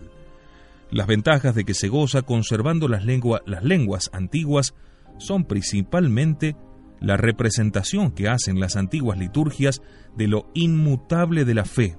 Las 0.90 1.06
ventajas 1.06 1.54
de 1.54 1.64
que 1.64 1.74
se 1.74 1.88
goza 1.88 2.22
conservando 2.22 2.86
las, 2.86 3.04
las 3.04 3.64
lenguas 3.64 4.10
antiguas 4.12 4.74
son 5.18 5.44
principalmente 5.44 6.54
la 7.00 7.16
representación 7.16 8.12
que 8.12 8.28
hacen 8.28 8.60
las 8.60 8.76
antiguas 8.76 9.18
liturgias 9.18 9.82
de 10.16 10.28
lo 10.28 10.48
inmutable 10.54 11.44
de 11.44 11.54
la 11.54 11.64
fe, 11.64 11.96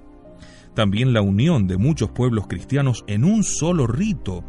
también 0.73 1.13
la 1.13 1.21
unión 1.21 1.67
de 1.67 1.77
muchos 1.77 2.11
pueblos 2.11 2.47
cristianos 2.47 3.03
en 3.07 3.23
un 3.23 3.43
solo 3.43 3.87
rito, 3.87 4.43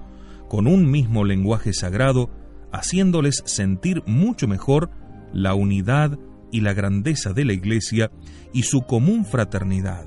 con 0.49 0.67
un 0.67 0.91
mismo 0.91 1.25
lenguaje 1.25 1.73
sagrado, 1.73 2.31
haciéndoles 2.73 3.43
sentir 3.47 4.03
mucho 4.07 4.49
mejor 4.49 4.91
la 5.33 5.55
unidad 5.55 6.19
y 6.51 6.61
la 6.61 6.73
grandeza 6.73 7.33
de 7.33 7.45
la 7.45 7.53
Iglesia 7.53 8.11
y 8.53 8.63
su 8.63 8.83
común 8.83 9.25
fraternidad. 9.25 10.07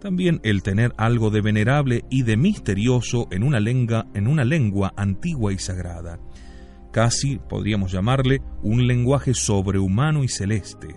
También 0.00 0.40
el 0.42 0.62
tener 0.62 0.92
algo 0.96 1.30
de 1.30 1.40
venerable 1.40 2.04
y 2.10 2.22
de 2.22 2.36
misterioso 2.36 3.28
en 3.30 3.42
una, 3.42 3.60
lengua, 3.60 4.06
en 4.14 4.26
una 4.26 4.44
lengua 4.44 4.92
antigua 4.96 5.52
y 5.52 5.58
sagrada. 5.58 6.18
Casi 6.92 7.38
podríamos 7.38 7.92
llamarle 7.92 8.40
un 8.62 8.86
lenguaje 8.86 9.34
sobrehumano 9.34 10.24
y 10.24 10.28
celeste. 10.28 10.96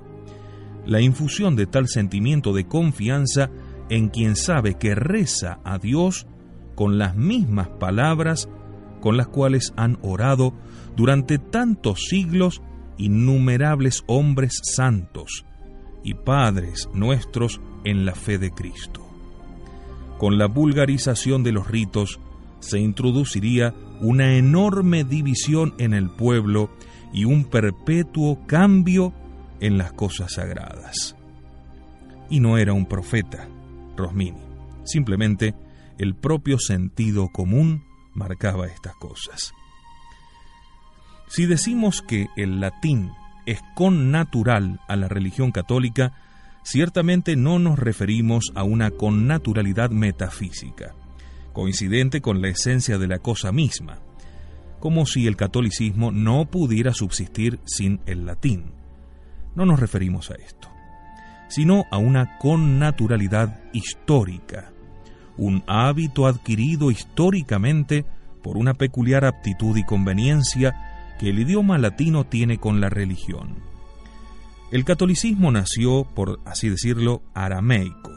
La 0.85 1.01
infusión 1.01 1.55
de 1.55 1.65
tal 1.65 1.87
sentimiento 1.87 2.53
de 2.53 2.67
confianza 2.67 3.49
en 3.89 4.09
quien 4.09 4.35
sabe 4.35 4.75
que 4.75 4.95
reza 4.95 5.59
a 5.63 5.77
Dios 5.77 6.27
con 6.75 6.97
las 6.97 7.15
mismas 7.15 7.67
palabras 7.67 8.49
con 9.01 9.17
las 9.17 9.27
cuales 9.27 9.73
han 9.75 9.97
orado 10.01 10.53
durante 10.95 11.37
tantos 11.37 12.05
siglos 12.09 12.61
innumerables 12.97 14.03
hombres 14.07 14.59
santos 14.63 15.45
y 16.03 16.13
padres 16.13 16.89
nuestros 16.93 17.61
en 17.83 18.05
la 18.05 18.13
fe 18.13 18.37
de 18.37 18.51
Cristo. 18.51 19.05
Con 20.17 20.37
la 20.37 20.47
vulgarización 20.47 21.43
de 21.43 21.53
los 21.53 21.67
ritos 21.67 22.19
se 22.59 22.79
introduciría 22.79 23.73
una 24.01 24.35
enorme 24.35 25.03
división 25.03 25.73
en 25.77 25.93
el 25.93 26.09
pueblo 26.09 26.69
y 27.13 27.25
un 27.25 27.45
perpetuo 27.45 28.45
cambio 28.45 29.13
en 29.61 29.77
las 29.77 29.93
cosas 29.93 30.33
sagradas. 30.33 31.15
Y 32.29 32.41
no 32.41 32.57
era 32.57 32.73
un 32.73 32.85
profeta, 32.85 33.47
Rosmini, 33.99 34.41
simplemente 34.83 35.53
el 35.99 36.15
propio 36.15 36.57
sentido 36.57 37.29
común 37.29 37.83
marcaba 38.13 38.65
estas 38.65 38.95
cosas. 38.95 39.53
Si 41.27 41.45
decimos 41.45 42.01
que 42.01 42.27
el 42.35 42.59
latín 42.59 43.11
es 43.45 43.59
connatural 43.75 44.79
a 44.87 44.95
la 44.95 45.07
religión 45.07 45.51
católica, 45.51 46.13
ciertamente 46.63 47.35
no 47.35 47.59
nos 47.59 47.77
referimos 47.77 48.51
a 48.55 48.63
una 48.63 48.89
connaturalidad 48.91 49.91
metafísica, 49.91 50.95
coincidente 51.53 52.21
con 52.21 52.41
la 52.41 52.49
esencia 52.49 52.97
de 52.97 53.07
la 53.07 53.19
cosa 53.19 53.51
misma. 53.51 53.99
como 54.79 55.05
si 55.05 55.27
el 55.27 55.35
catolicismo 55.35 56.11
no 56.13 56.45
pudiera 56.45 56.93
subsistir 56.93 57.59
sin 57.65 57.99
el 58.05 58.25
latín. 58.25 58.71
No 59.55 59.65
nos 59.65 59.79
referimos 59.79 60.31
a 60.31 60.35
esto, 60.35 60.69
sino 61.49 61.85
a 61.91 61.97
una 61.97 62.37
connaturalidad 62.37 63.59
histórica, 63.73 64.71
un 65.37 65.63
hábito 65.67 66.27
adquirido 66.27 66.91
históricamente 66.91 68.05
por 68.41 68.57
una 68.57 68.73
peculiar 68.73 69.25
aptitud 69.25 69.75
y 69.75 69.83
conveniencia 69.83 71.15
que 71.19 71.29
el 71.29 71.39
idioma 71.39 71.77
latino 71.77 72.23
tiene 72.25 72.57
con 72.59 72.79
la 72.79 72.89
religión. 72.89 73.57
El 74.71 74.85
catolicismo 74.85 75.51
nació, 75.51 76.05
por 76.15 76.39
así 76.45 76.69
decirlo, 76.69 77.21
arameico. 77.33 78.11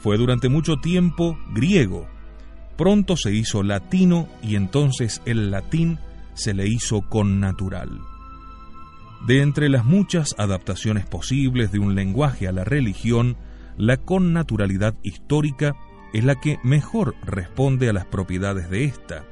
Fue 0.00 0.18
durante 0.18 0.48
mucho 0.48 0.76
tiempo 0.76 1.38
griego, 1.52 2.08
pronto 2.76 3.16
se 3.16 3.32
hizo 3.32 3.62
latino 3.62 4.28
y 4.42 4.56
entonces 4.56 5.22
el 5.26 5.50
latín 5.50 5.98
se 6.34 6.54
le 6.54 6.66
hizo 6.66 7.02
connatural. 7.02 8.00
De 9.26 9.42
entre 9.42 9.68
las 9.68 9.84
muchas 9.84 10.34
adaptaciones 10.38 11.06
posibles 11.06 11.72
de 11.72 11.78
un 11.78 11.94
lenguaje 11.94 12.48
a 12.48 12.52
la 12.52 12.64
religión, 12.64 13.36
la 13.76 13.98
connaturalidad 13.98 14.94
histórica 15.02 15.76
es 16.12 16.24
la 16.24 16.36
que 16.40 16.58
mejor 16.62 17.14
responde 17.22 17.88
a 17.88 17.92
las 17.92 18.06
propiedades 18.06 18.70
de 18.70 18.84
ésta, 18.84 19.24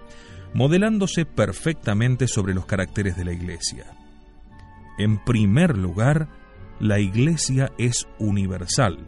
modelándose 0.55 1.25
perfectamente 1.25 2.29
sobre 2.29 2.55
los 2.55 2.67
caracteres 2.67 3.17
de 3.17 3.25
la 3.25 3.33
Iglesia. 3.33 3.87
En 4.99 5.19
primer 5.19 5.77
lugar, 5.77 6.29
la 6.81 7.01
Iglesia 7.01 7.73
es 7.79 8.07
universal, 8.19 8.99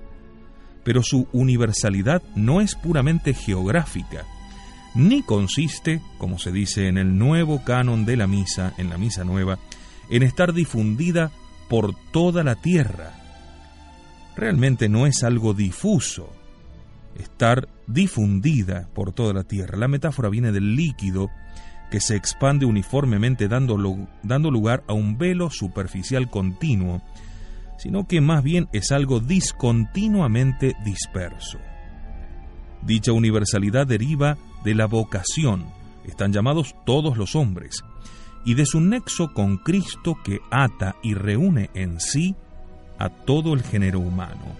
pero 0.83 1.03
su 1.03 1.29
universalidad 1.33 2.23
no 2.35 2.61
es 2.61 2.75
puramente 2.75 3.35
geográfica, 3.35 4.25
ni 4.95 5.23
consiste, 5.23 6.01
como 6.19 6.39
se 6.39 6.53
dice 6.53 6.89
en 6.89 6.99
el 6.99 7.17
nuevo 7.17 7.63
canon 7.65 8.05
de 8.07 8.17
la 8.17 8.27
misa, 8.27 8.73
en 8.77 8.91
la 8.91 8.99
misa 8.99 9.25
nueva, 9.25 9.59
en 10.11 10.23
estar 10.23 10.53
difundida 10.53 11.31
por 11.69 11.95
toda 12.13 12.43
la 12.43 12.57
tierra. 12.57 13.13
Realmente 14.37 14.89
no 14.89 15.07
es 15.07 15.23
algo 15.23 15.55
difuso, 15.55 16.33
estar 17.19 17.69
difundida 17.87 18.89
por 18.95 19.13
toda 19.13 19.33
la 19.33 19.45
tierra. 19.45 19.79
La 19.79 19.89
metáfora 19.89 20.29
viene 20.29 20.53
del 20.53 20.75
líquido 20.75 21.31
que 21.91 22.01
se 22.01 22.17
expande 22.17 22.67
uniformemente 22.67 23.49
dando, 23.49 23.77
lugar 23.77 24.85
a 24.87 24.93
un 24.93 25.19
velo 25.19 25.51
superficial 25.51 26.31
continuo, 26.31 27.03
sino 27.79 28.07
que 28.07 28.21
más 28.21 28.43
bien 28.43 28.69
es 28.73 28.93
algo 28.93 29.21
discontinuamente 29.21 30.75
disperso. 30.85 31.59
Dicha 32.83 33.13
universalidad 33.13 33.87
deriva 33.87 34.39
de 34.65 34.75
la 34.75 34.87
vocación, 34.87 35.67
están 36.05 36.33
llamados 36.33 36.75
todos 36.87 37.17
los 37.17 37.35
hombres, 37.35 37.83
y 38.45 38.55
de 38.55 38.67
su 38.67 38.81
nexo 38.81 39.33
con 39.33 39.59
Cristo 39.59 40.17
que 40.25 40.41
ata 40.51 40.97
y 41.03 41.15
reúne 41.15 41.71
en 41.75 42.01
sí 42.01 42.35
a 42.99 43.09
todo 43.09 43.55
el 43.55 43.63
género 43.63 44.01
humano. 44.01 44.57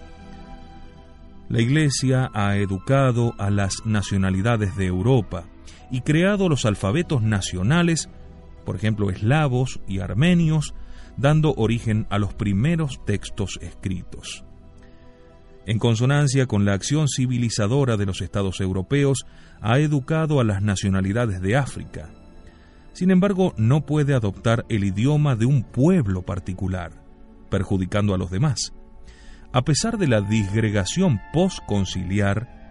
La 1.49 1.61
Iglesia 1.61 2.31
ha 2.33 2.55
educado 2.57 3.33
a 3.37 3.49
las 3.49 3.85
nacionalidades 3.85 4.75
de 4.77 4.85
Europa 4.85 5.43
y 5.91 6.01
creado 6.01 6.47
los 6.47 6.65
alfabetos 6.65 7.21
nacionales, 7.21 8.09
por 8.65 8.75
ejemplo 8.75 9.09
eslavos 9.09 9.81
y 9.87 9.99
armenios, 9.99 10.73
dando 11.17 11.53
origen 11.55 12.07
a 12.09 12.19
los 12.19 12.33
primeros 12.33 13.03
textos 13.05 13.59
escritos. 13.61 14.45
En 15.65 15.77
consonancia 15.77 16.47
con 16.47 16.65
la 16.65 16.73
acción 16.73 17.07
civilizadora 17.07 17.97
de 17.97 18.05
los 18.05 18.21
estados 18.21 18.61
europeos, 18.61 19.25
ha 19.61 19.79
educado 19.79 20.39
a 20.39 20.43
las 20.43 20.61
nacionalidades 20.61 21.41
de 21.41 21.57
África. 21.57 22.09
Sin 22.93 23.11
embargo, 23.11 23.53
no 23.57 23.85
puede 23.85 24.13
adoptar 24.13 24.65
el 24.69 24.83
idioma 24.83 25.35
de 25.35 25.45
un 25.45 25.63
pueblo 25.63 26.23
particular, 26.23 26.91
perjudicando 27.49 28.13
a 28.13 28.17
los 28.17 28.31
demás. 28.31 28.73
A 29.53 29.63
pesar 29.63 29.97
de 29.97 30.07
la 30.07 30.21
disgregación 30.21 31.19
postconciliar, 31.33 32.61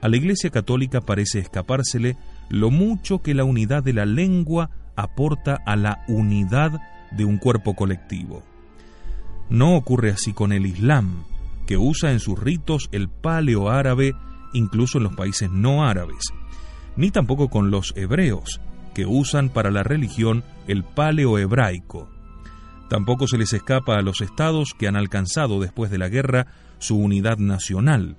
a 0.00 0.08
la 0.08 0.16
Iglesia 0.16 0.50
Católica 0.50 1.00
parece 1.00 1.40
escapársele 1.40 2.16
lo 2.48 2.70
mucho 2.70 3.20
que 3.20 3.34
la 3.34 3.44
unidad 3.44 3.82
de 3.82 3.92
la 3.92 4.06
lengua 4.06 4.70
aporta 4.96 5.60
a 5.66 5.76
la 5.76 6.04
unidad 6.08 6.80
de 7.10 7.24
un 7.24 7.38
cuerpo 7.38 7.74
colectivo. 7.74 8.42
No 9.48 9.76
ocurre 9.76 10.10
así 10.10 10.32
con 10.32 10.52
el 10.52 10.66
Islam, 10.66 11.24
que 11.66 11.76
usa 11.76 12.12
en 12.12 12.20
sus 12.20 12.38
ritos 12.38 12.88
el 12.92 13.08
paleo 13.08 13.68
árabe 13.68 14.14
incluso 14.52 14.98
en 14.98 15.04
los 15.04 15.14
países 15.14 15.50
no 15.50 15.84
árabes, 15.84 16.32
ni 16.96 17.10
tampoco 17.10 17.48
con 17.48 17.70
los 17.70 17.92
hebreos, 17.96 18.60
que 18.94 19.06
usan 19.06 19.48
para 19.48 19.70
la 19.70 19.82
religión 19.82 20.44
el 20.66 20.84
paleo 20.84 21.38
hebraico. 21.38 22.08
Tampoco 22.88 23.26
se 23.26 23.38
les 23.38 23.52
escapa 23.52 23.96
a 23.96 24.02
los 24.02 24.20
estados 24.20 24.74
que 24.76 24.88
han 24.88 24.96
alcanzado 24.96 25.60
después 25.60 25.90
de 25.90 25.98
la 25.98 26.08
guerra 26.08 26.46
su 26.78 26.96
unidad 26.96 27.38
nacional, 27.38 28.16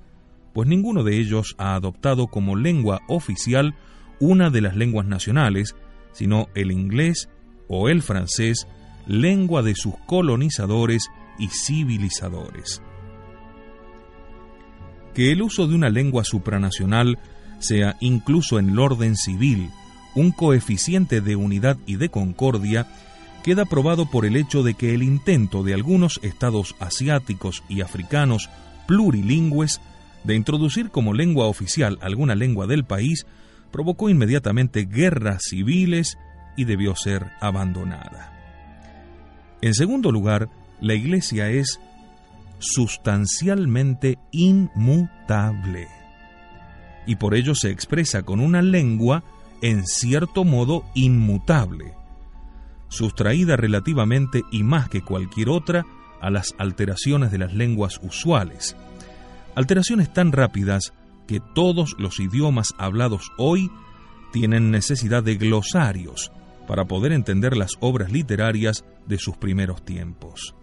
pues 0.54 0.68
ninguno 0.68 1.04
de 1.04 1.18
ellos 1.18 1.56
ha 1.58 1.76
adoptado 1.76 2.28
como 2.28 2.56
lengua 2.56 3.02
oficial 3.08 3.76
una 4.20 4.50
de 4.50 4.62
las 4.62 4.76
lenguas 4.76 5.08
nacionales, 5.08 5.76
sino 6.14 6.48
el 6.56 6.72
inglés 6.72 7.30
o 7.68 7.90
el 7.90 8.02
francés, 8.02 8.68
lengua 9.08 9.62
de 9.62 9.76
sus 9.76 9.96
colonizadores 10.06 11.08
y 11.40 11.48
civilizadores. 11.48 12.82
Que 15.14 15.32
el 15.32 15.42
uso 15.42 15.68
de 15.68 15.76
una 15.76 15.90
lengua 15.90 16.24
supranacional 16.24 17.18
sea 17.60 17.98
incluso 18.00 18.60
en 18.60 18.70
el 18.70 18.80
orden 18.80 19.16
civil 19.16 19.70
un 20.16 20.32
coeficiente 20.32 21.22
de 21.22 21.36
unidad 21.36 21.78
y 21.86 21.96
de 21.96 22.10
concordia 22.10 22.88
queda 23.44 23.66
probado 23.66 24.10
por 24.10 24.26
el 24.26 24.36
hecho 24.36 24.64
de 24.64 24.76
que 24.76 24.94
el 24.94 25.04
intento 25.04 25.64
de 25.64 25.74
algunos 25.74 26.20
estados 26.24 26.76
asiáticos 26.80 27.64
y 27.70 27.82
africanos 27.82 28.50
plurilingües 28.88 29.82
de 30.24 30.36
introducir 30.36 30.90
como 30.90 31.14
lengua 31.14 31.48
oficial 31.48 31.98
alguna 32.02 32.36
lengua 32.36 32.68
del 32.68 32.84
país 32.84 33.26
provocó 33.72 34.10
inmediatamente 34.10 34.86
guerras 34.86 35.44
civiles 35.50 36.18
y 36.56 36.66
debió 36.66 36.96
ser 36.96 37.32
abandonada. 37.40 38.38
En 39.62 39.74
segundo 39.74 40.12
lugar, 40.12 40.50
la 40.80 40.94
Iglesia 40.94 41.50
es 41.50 41.80
sustancialmente 42.60 44.20
inmutable 44.32 45.88
y 47.06 47.16
por 47.16 47.34
ello 47.34 47.56
se 47.56 47.72
expresa 47.72 48.24
con 48.24 48.40
una 48.40 48.62
lengua 48.62 49.24
en 49.62 49.86
cierto 49.86 50.44
modo 50.44 50.84
inmutable, 50.94 51.94
sustraída 52.90 53.56
relativamente 53.56 54.44
y 54.52 54.64
más 54.64 54.90
que 54.90 55.02
cualquier 55.02 55.50
otra 55.50 55.86
a 56.20 56.30
las 56.30 56.54
alteraciones 56.58 57.32
de 57.32 57.38
las 57.38 57.54
lenguas 57.54 58.00
usuales. 58.04 58.76
Alteraciones 59.56 60.14
tan 60.14 60.32
rápidas 60.32 60.94
que 61.28 61.40
todos 61.40 61.96
los 61.98 62.20
idiomas 62.20 62.74
hablados 62.78 63.32
hoy 63.38 63.72
tienen 64.32 64.72
necesidad 64.72 65.24
de 65.24 65.36
glosarios 65.36 66.32
para 66.68 66.86
poder 66.86 67.12
entender 67.12 67.58
las 67.58 67.72
obras 67.80 68.12
literarias 68.12 68.86
de 69.08 69.18
sus 69.18 69.38
primeros 69.38 69.84
tiempos. 69.84 70.56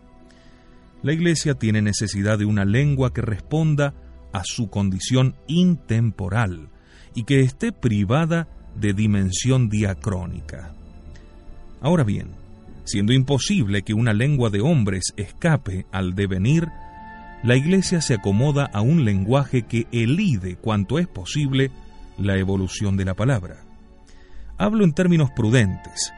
La 1.03 1.13
Iglesia 1.13 1.55
tiene 1.55 1.83
necesidad 1.83 2.39
de 2.39 2.45
una 2.45 2.65
lengua 2.65 3.13
que 3.13 3.23
responda 3.23 3.95
a 4.33 4.43
su 4.45 4.69
condición 4.69 5.37
intemporal 5.47 6.71
y 7.15 7.25
que 7.25 7.41
esté 7.41 7.73
privada 7.73 8.49
de 8.81 8.93
dimensión 8.93 9.69
diacrónica. 9.69 10.73
Ahora 11.81 12.05
bien, 12.05 12.29
siendo 12.85 13.13
imposible 13.13 13.83
que 13.83 13.95
una 13.95 14.13
lengua 14.13 14.51
de 14.51 14.61
hombres 14.61 15.13
escape 15.17 15.87
al 15.93 16.15
devenir, 16.15 16.69
la 17.43 17.57
Iglesia 17.57 18.01
se 18.01 18.15
acomoda 18.15 18.69
a 18.73 18.81
un 18.81 19.05
lenguaje 19.05 19.63
que 19.63 19.87
elide 19.93 20.57
cuanto 20.57 20.99
es 20.99 21.07
posible 21.07 21.71
la 22.19 22.37
evolución 22.37 22.97
de 22.97 23.05
la 23.05 23.15
palabra. 23.15 23.59
Hablo 24.57 24.85
en 24.85 24.93
términos 24.93 25.31
prudentes, 25.31 26.13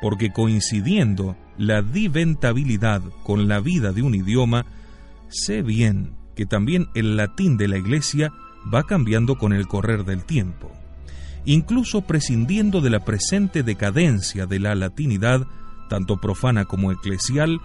porque 0.00 0.30
coincidiendo 0.30 1.36
la 1.58 1.82
diventabilidad 1.82 3.02
con 3.24 3.48
la 3.48 3.60
vida 3.60 3.92
de 3.92 4.02
un 4.02 4.14
idioma, 4.14 4.66
sé 5.28 5.62
bien 5.62 6.14
que 6.36 6.46
también 6.46 6.86
el 6.94 7.16
latín 7.16 7.56
de 7.56 7.68
la 7.68 7.78
Iglesia 7.78 8.32
va 8.72 8.84
cambiando 8.84 9.36
con 9.36 9.52
el 9.52 9.66
correr 9.66 10.04
del 10.04 10.24
tiempo 10.24 10.70
incluso 11.44 12.02
prescindiendo 12.02 12.80
de 12.80 12.90
la 12.90 13.04
presente 13.04 13.62
decadencia 13.62 14.46
de 14.46 14.58
la 14.58 14.74
latinidad, 14.74 15.46
tanto 15.88 16.20
profana 16.20 16.64
como 16.64 16.92
eclesial, 16.92 17.60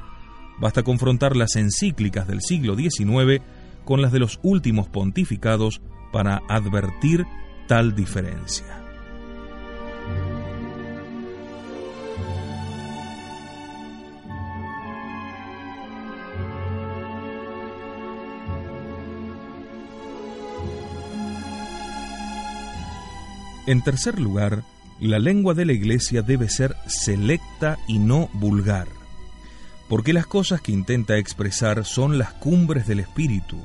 basta 0.60 0.84
confrontar 0.84 1.36
las 1.36 1.56
encíclicas 1.56 2.28
del 2.28 2.42
siglo 2.42 2.76
XIX 2.76 3.42
con 3.86 4.02
las 4.02 4.12
de 4.12 4.20
los 4.20 4.40
últimos 4.44 4.90
pontificados 4.90 5.82
para 6.12 6.42
advertir 6.50 7.26
tal 7.68 7.96
diferencia. 7.96 8.87
En 23.68 23.82
tercer 23.82 24.18
lugar, 24.18 24.64
la 25.02 25.20
lengua 25.20 25.54
de 25.54 25.66
la 25.66 25.74
iglesia 25.74 26.22
debe 26.22 26.48
ser 26.48 26.78
selecta 26.88 27.78
y 27.86 28.00
no 28.00 28.30
vulgar, 28.32 28.88
porque 29.90 30.14
las 30.14 30.26
cosas 30.26 30.62
que 30.62 30.72
intenta 30.72 31.18
expresar 31.18 31.84
son 31.84 32.18
las 32.18 32.32
cumbres 32.32 32.88
del 32.88 33.02
espíritu, 33.02 33.58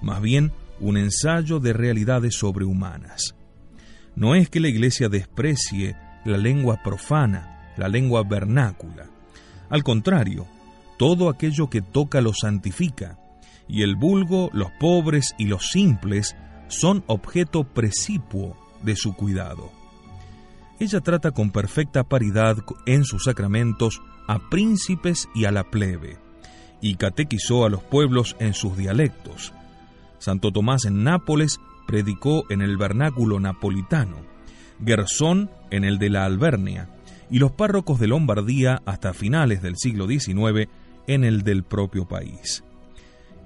más 0.00 0.22
bien 0.22 0.50
un 0.80 0.96
ensayo 0.96 1.60
de 1.60 1.74
realidades 1.74 2.36
sobrehumanas. 2.36 3.34
No 4.16 4.34
es 4.34 4.48
que 4.48 4.60
la 4.60 4.68
iglesia 4.68 5.10
desprecie 5.10 5.94
la 6.24 6.38
lengua 6.38 6.82
profana, 6.82 7.74
la 7.76 7.88
lengua 7.88 8.22
vernácula. 8.22 9.10
Al 9.68 9.84
contrario, 9.84 10.46
todo 10.96 11.28
aquello 11.28 11.68
que 11.68 11.82
toca 11.82 12.22
lo 12.22 12.32
santifica, 12.32 13.18
y 13.68 13.82
el 13.82 13.94
vulgo, 13.94 14.48
los 14.54 14.70
pobres 14.80 15.34
y 15.36 15.44
los 15.44 15.68
simples 15.70 16.34
son 16.68 17.04
objeto 17.06 17.64
precipuo 17.64 18.56
de 18.82 18.96
su 18.96 19.14
cuidado. 19.14 19.70
Ella 20.80 21.00
trata 21.00 21.32
con 21.32 21.50
perfecta 21.50 22.04
paridad 22.04 22.58
en 22.86 23.04
sus 23.04 23.24
sacramentos 23.24 24.00
a 24.28 24.38
príncipes 24.48 25.28
y 25.34 25.44
a 25.44 25.50
la 25.50 25.64
plebe, 25.64 26.18
y 26.80 26.94
catequizó 26.94 27.64
a 27.64 27.70
los 27.70 27.82
pueblos 27.82 28.36
en 28.38 28.54
sus 28.54 28.76
dialectos. 28.76 29.52
Santo 30.18 30.52
Tomás 30.52 30.84
en 30.84 31.02
Nápoles 31.02 31.58
predicó 31.86 32.44
en 32.50 32.62
el 32.62 32.76
vernáculo 32.76 33.40
napolitano, 33.40 34.18
Gersón 34.84 35.50
en 35.70 35.84
el 35.84 35.98
de 35.98 36.10
la 36.10 36.24
Albernia, 36.24 36.88
y 37.30 37.38
los 37.38 37.52
párrocos 37.52 37.98
de 37.98 38.06
Lombardía 38.06 38.80
hasta 38.86 39.12
finales 39.12 39.62
del 39.62 39.76
siglo 39.76 40.06
XIX 40.06 40.68
en 41.06 41.24
el 41.24 41.42
del 41.42 41.64
propio 41.64 42.06
país. 42.06 42.62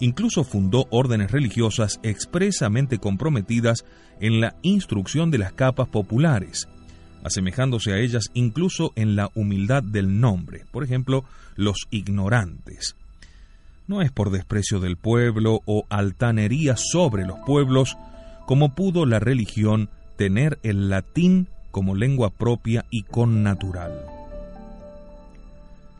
Incluso 0.02 0.42
fundó 0.42 0.88
órdenes 0.90 1.30
religiosas 1.30 2.00
expresamente 2.02 2.98
comprometidas 2.98 3.84
en 4.18 4.40
la 4.40 4.56
instrucción 4.62 5.30
de 5.30 5.38
las 5.38 5.52
capas 5.52 5.86
populares, 5.86 6.66
asemejándose 7.22 7.92
a 7.92 7.98
ellas 7.98 8.24
incluso 8.34 8.90
en 8.96 9.14
la 9.14 9.30
humildad 9.36 9.84
del 9.84 10.18
nombre, 10.18 10.64
por 10.72 10.82
ejemplo, 10.82 11.24
los 11.54 11.86
ignorantes. 11.90 12.96
No 13.86 14.02
es 14.02 14.10
por 14.10 14.32
desprecio 14.32 14.80
del 14.80 14.96
pueblo 14.96 15.60
o 15.66 15.86
altanería 15.88 16.74
sobre 16.76 17.24
los 17.24 17.38
pueblos 17.46 17.96
como 18.44 18.74
pudo 18.74 19.06
la 19.06 19.20
religión 19.20 19.88
tener 20.16 20.58
el 20.64 20.90
latín 20.90 21.46
como 21.70 21.94
lengua 21.94 22.30
propia 22.30 22.86
y 22.90 23.04
connatural. 23.04 24.21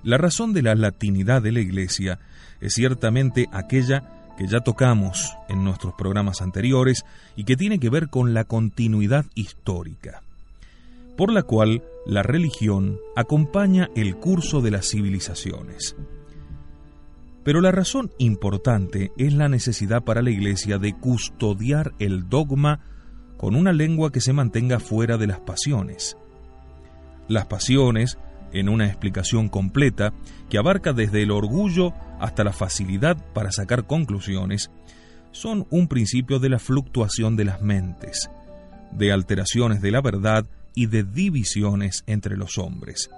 La 0.03 0.19
razón 0.19 0.53
de 0.53 0.63
la 0.63 0.75
latinidad 0.75 1.43
de 1.43 1.53
la 1.53 1.61
Iglesia 1.61 2.19
es 2.61 2.75
ciertamente 2.75 3.47
aquella 3.53 4.03
que 4.37 4.47
ya 4.47 4.61
tocamos 4.61 5.37
en 5.49 5.63
nuestros 5.63 5.95
programas 5.95 6.43
anteriores 6.43 7.05
y 7.37 7.45
que 7.45 7.57
tiene 7.57 7.79
que 7.79 7.91
ver 7.91 8.09
con 8.09 8.35
la 8.35 8.45
continuidad 8.45 9.27
histórica 9.35 10.23
por 11.17 11.33
la 11.33 11.43
cual 11.43 11.83
la 12.07 12.23
religión 12.23 12.99
acompaña 13.17 13.91
el 13.95 14.17
curso 14.17 14.61
de 14.61 14.71
las 14.71 14.89
civilizaciones. 14.89 15.97
Pero 17.45 17.61
la 17.61 17.73
razón 17.73 18.11
importante 18.19 19.13
es 19.17 19.33
la 19.33 19.49
necesidad 19.49 20.03
para 20.03 20.23
la 20.23 20.31
Iglesia 20.31 20.79
de 20.79 20.95
custodiar 20.95 21.93
el 21.99 22.29
dogma 22.29 22.81
con 23.37 23.57
una 23.57 23.73
lengua 23.73 24.13
que 24.13 24.21
se 24.21 24.33
mantenga 24.33 24.79
fuera 24.79 25.19
de 25.19 25.27
las 25.27 25.41
pasiones. 25.41 26.17
Las 27.29 27.47
pasiones, 27.47 28.19
en 28.53 28.69
una 28.69 28.87
explicación 28.87 29.49
completa 29.49 30.13
que 30.49 30.59
abarca 30.59 30.93
desde 30.93 31.23
el 31.23 31.31
orgullo 31.31 31.93
hasta 32.21 32.45
la 32.45 32.53
facilidad 32.53 33.17
para 33.33 33.53
sacar 33.53 33.87
conclusiones, 33.87 34.71
son 35.33 35.67
un 35.71 35.89
principio 35.89 36.39
de 36.39 36.51
la 36.51 36.59
fluctuación 36.59 37.37
de 37.37 37.45
las 37.45 37.63
mentes, 37.63 38.31
de 38.93 39.13
alteraciones 39.13 39.81
de 39.81 39.91
la 39.91 40.01
verdad 40.01 40.47
y 40.75 40.87
de 40.87 41.03
divisiones 41.03 42.05
entre 42.07 42.37
los 42.37 42.59
hombres. 42.59 43.11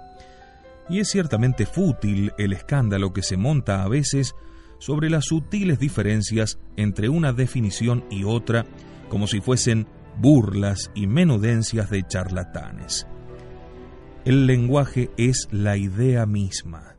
Y 0.89 0.99
es 0.99 1.09
ciertamente 1.09 1.65
fútil 1.65 2.31
el 2.37 2.53
escándalo 2.53 3.11
que 3.11 3.23
se 3.23 3.37
monta 3.37 3.83
a 3.83 3.87
veces 3.87 4.35
sobre 4.79 5.09
las 5.09 5.25
sutiles 5.25 5.79
diferencias 5.79 6.59
entre 6.77 7.09
una 7.09 7.33
definición 7.33 8.05
y 8.09 8.23
otra, 8.23 8.65
como 9.09 9.27
si 9.27 9.41
fuesen 9.41 9.87
burlas 10.17 10.91
y 10.93 11.07
menudencias 11.07 11.89
de 11.89 12.03
charlatanes. 12.03 13.07
El 14.25 14.47
lenguaje 14.47 15.11
es 15.17 15.47
la 15.51 15.77
idea 15.77 16.25
misma, 16.25 16.95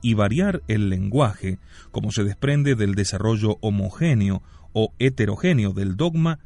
y 0.00 0.14
variar 0.14 0.62
el 0.68 0.90
lenguaje, 0.90 1.58
como 1.90 2.12
se 2.12 2.22
desprende 2.22 2.76
del 2.76 2.94
desarrollo 2.94 3.58
homogéneo 3.62 4.42
o 4.72 4.92
heterogéneo 5.00 5.72
del 5.72 5.96
dogma, 5.96 6.38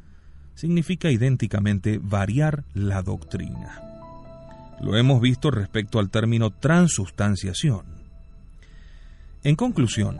significa 0.55 1.11
idénticamente 1.11 1.99
variar 2.01 2.63
la 2.73 3.03
doctrina. 3.03 3.79
Lo 4.81 4.97
hemos 4.97 5.21
visto 5.21 5.51
respecto 5.51 5.99
al 5.99 6.09
término 6.09 6.49
transustanciación. 6.49 7.85
En 9.43 9.55
conclusión, 9.55 10.17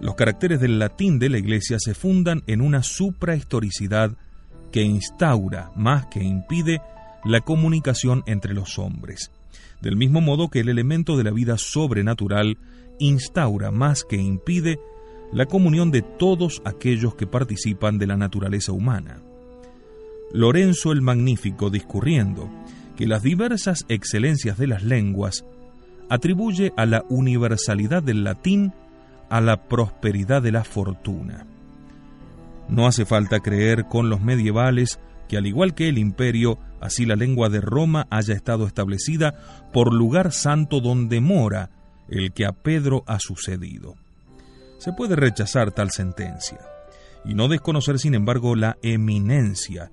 los 0.00 0.16
caracteres 0.16 0.58
del 0.58 0.80
latín 0.80 1.20
de 1.20 1.28
la 1.28 1.38
Iglesia 1.38 1.76
se 1.78 1.94
fundan 1.94 2.42
en 2.48 2.60
una 2.60 2.82
suprahistoricidad 2.82 4.16
que 4.72 4.82
instaura 4.82 5.70
más 5.76 6.06
que 6.06 6.20
impide 6.20 6.82
la 7.24 7.40
comunicación 7.40 8.22
entre 8.26 8.54
los 8.54 8.78
hombres, 8.78 9.30
del 9.80 9.96
mismo 9.96 10.20
modo 10.20 10.48
que 10.48 10.60
el 10.60 10.68
elemento 10.68 11.16
de 11.16 11.24
la 11.24 11.30
vida 11.30 11.58
sobrenatural 11.58 12.58
instaura 12.98 13.70
más 13.70 14.04
que 14.04 14.16
impide 14.16 14.78
la 15.32 15.46
comunión 15.46 15.90
de 15.90 16.02
todos 16.02 16.60
aquellos 16.64 17.14
que 17.14 17.26
participan 17.26 17.98
de 17.98 18.06
la 18.06 18.16
naturaleza 18.16 18.72
humana. 18.72 19.22
Lorenzo 20.32 20.92
el 20.92 21.02
Magnífico 21.02 21.70
discurriendo 21.70 22.48
que 22.96 23.06
las 23.06 23.22
diversas 23.22 23.84
excelencias 23.88 24.58
de 24.58 24.66
las 24.66 24.82
lenguas 24.82 25.44
atribuye 26.08 26.72
a 26.76 26.86
la 26.86 27.04
universalidad 27.08 28.02
del 28.02 28.24
latín 28.24 28.72
a 29.28 29.40
la 29.40 29.68
prosperidad 29.68 30.42
de 30.42 30.52
la 30.52 30.64
fortuna. 30.64 31.46
No 32.68 32.86
hace 32.86 33.04
falta 33.04 33.40
creer 33.40 33.86
con 33.86 34.10
los 34.10 34.20
medievales 34.20 35.00
que 35.30 35.38
al 35.38 35.46
igual 35.46 35.74
que 35.76 35.88
el 35.88 35.96
imperio, 35.96 36.58
así 36.80 37.06
la 37.06 37.14
lengua 37.14 37.48
de 37.50 37.60
Roma 37.60 38.08
haya 38.10 38.34
estado 38.34 38.66
establecida 38.66 39.68
por 39.72 39.94
lugar 39.94 40.32
santo 40.32 40.80
donde 40.80 41.20
mora 41.20 41.70
el 42.08 42.32
que 42.32 42.44
a 42.44 42.50
Pedro 42.50 43.04
ha 43.06 43.20
sucedido. 43.20 43.94
Se 44.78 44.92
puede 44.92 45.14
rechazar 45.14 45.70
tal 45.70 45.92
sentencia 45.92 46.58
y 47.24 47.34
no 47.34 47.46
desconocer 47.46 48.00
sin 48.00 48.14
embargo 48.14 48.56
la 48.56 48.76
eminencia 48.82 49.92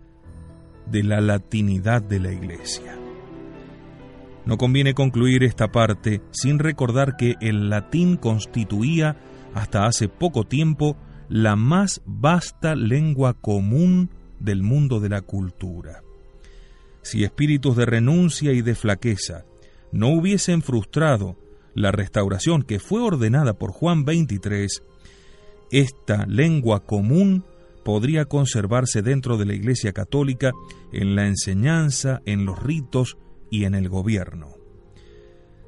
de 0.88 1.04
la 1.04 1.22
latinidad 1.22 2.02
de 2.02 2.20
la 2.20 2.32
Iglesia. 2.32 2.98
No 4.44 4.58
conviene 4.58 4.96
concluir 4.96 5.44
esta 5.44 5.72
parte 5.72 6.24
sin 6.32 6.58
recordar 6.58 7.16
que 7.16 7.36
el 7.42 7.70
latín 7.70 8.18
constituía 8.18 9.18
hasta 9.54 9.86
hace 9.86 10.10
poco 10.10 10.46
tiempo 10.46 10.98
la 11.30 11.56
más 11.56 12.02
vasta 12.08 12.74
lengua 12.74 13.36
común 13.36 14.10
del 14.40 14.64
mundo 14.64 15.00
de 15.00 15.10
la 15.10 15.22
cultura. 15.22 16.04
Si 17.02 17.24
espíritus 17.24 17.76
de 17.76 17.86
renuncia 17.86 18.52
y 18.52 18.62
de 18.62 18.76
flaqueza 18.76 19.46
no 19.92 20.10
hubiesen 20.10 20.62
frustrado 20.62 21.38
la 21.74 21.92
restauración 21.92 22.64
que 22.64 22.80
fue 22.80 23.02
ordenada 23.02 23.54
por 23.54 23.72
Juan 23.72 24.04
23, 24.04 24.84
esta 25.72 26.26
lengua 26.26 26.86
común 26.86 27.46
podría 27.84 28.26
conservarse 28.26 29.02
dentro 29.02 29.38
de 29.38 29.46
la 29.46 29.54
Iglesia 29.54 29.94
Católica 29.94 30.52
en 30.92 31.16
la 31.16 31.28
enseñanza, 31.28 32.22
en 32.26 32.46
los 32.46 32.62
ritos 32.62 33.18
y 33.50 33.64
en 33.64 33.76
el 33.76 33.88
gobierno. 33.88 34.56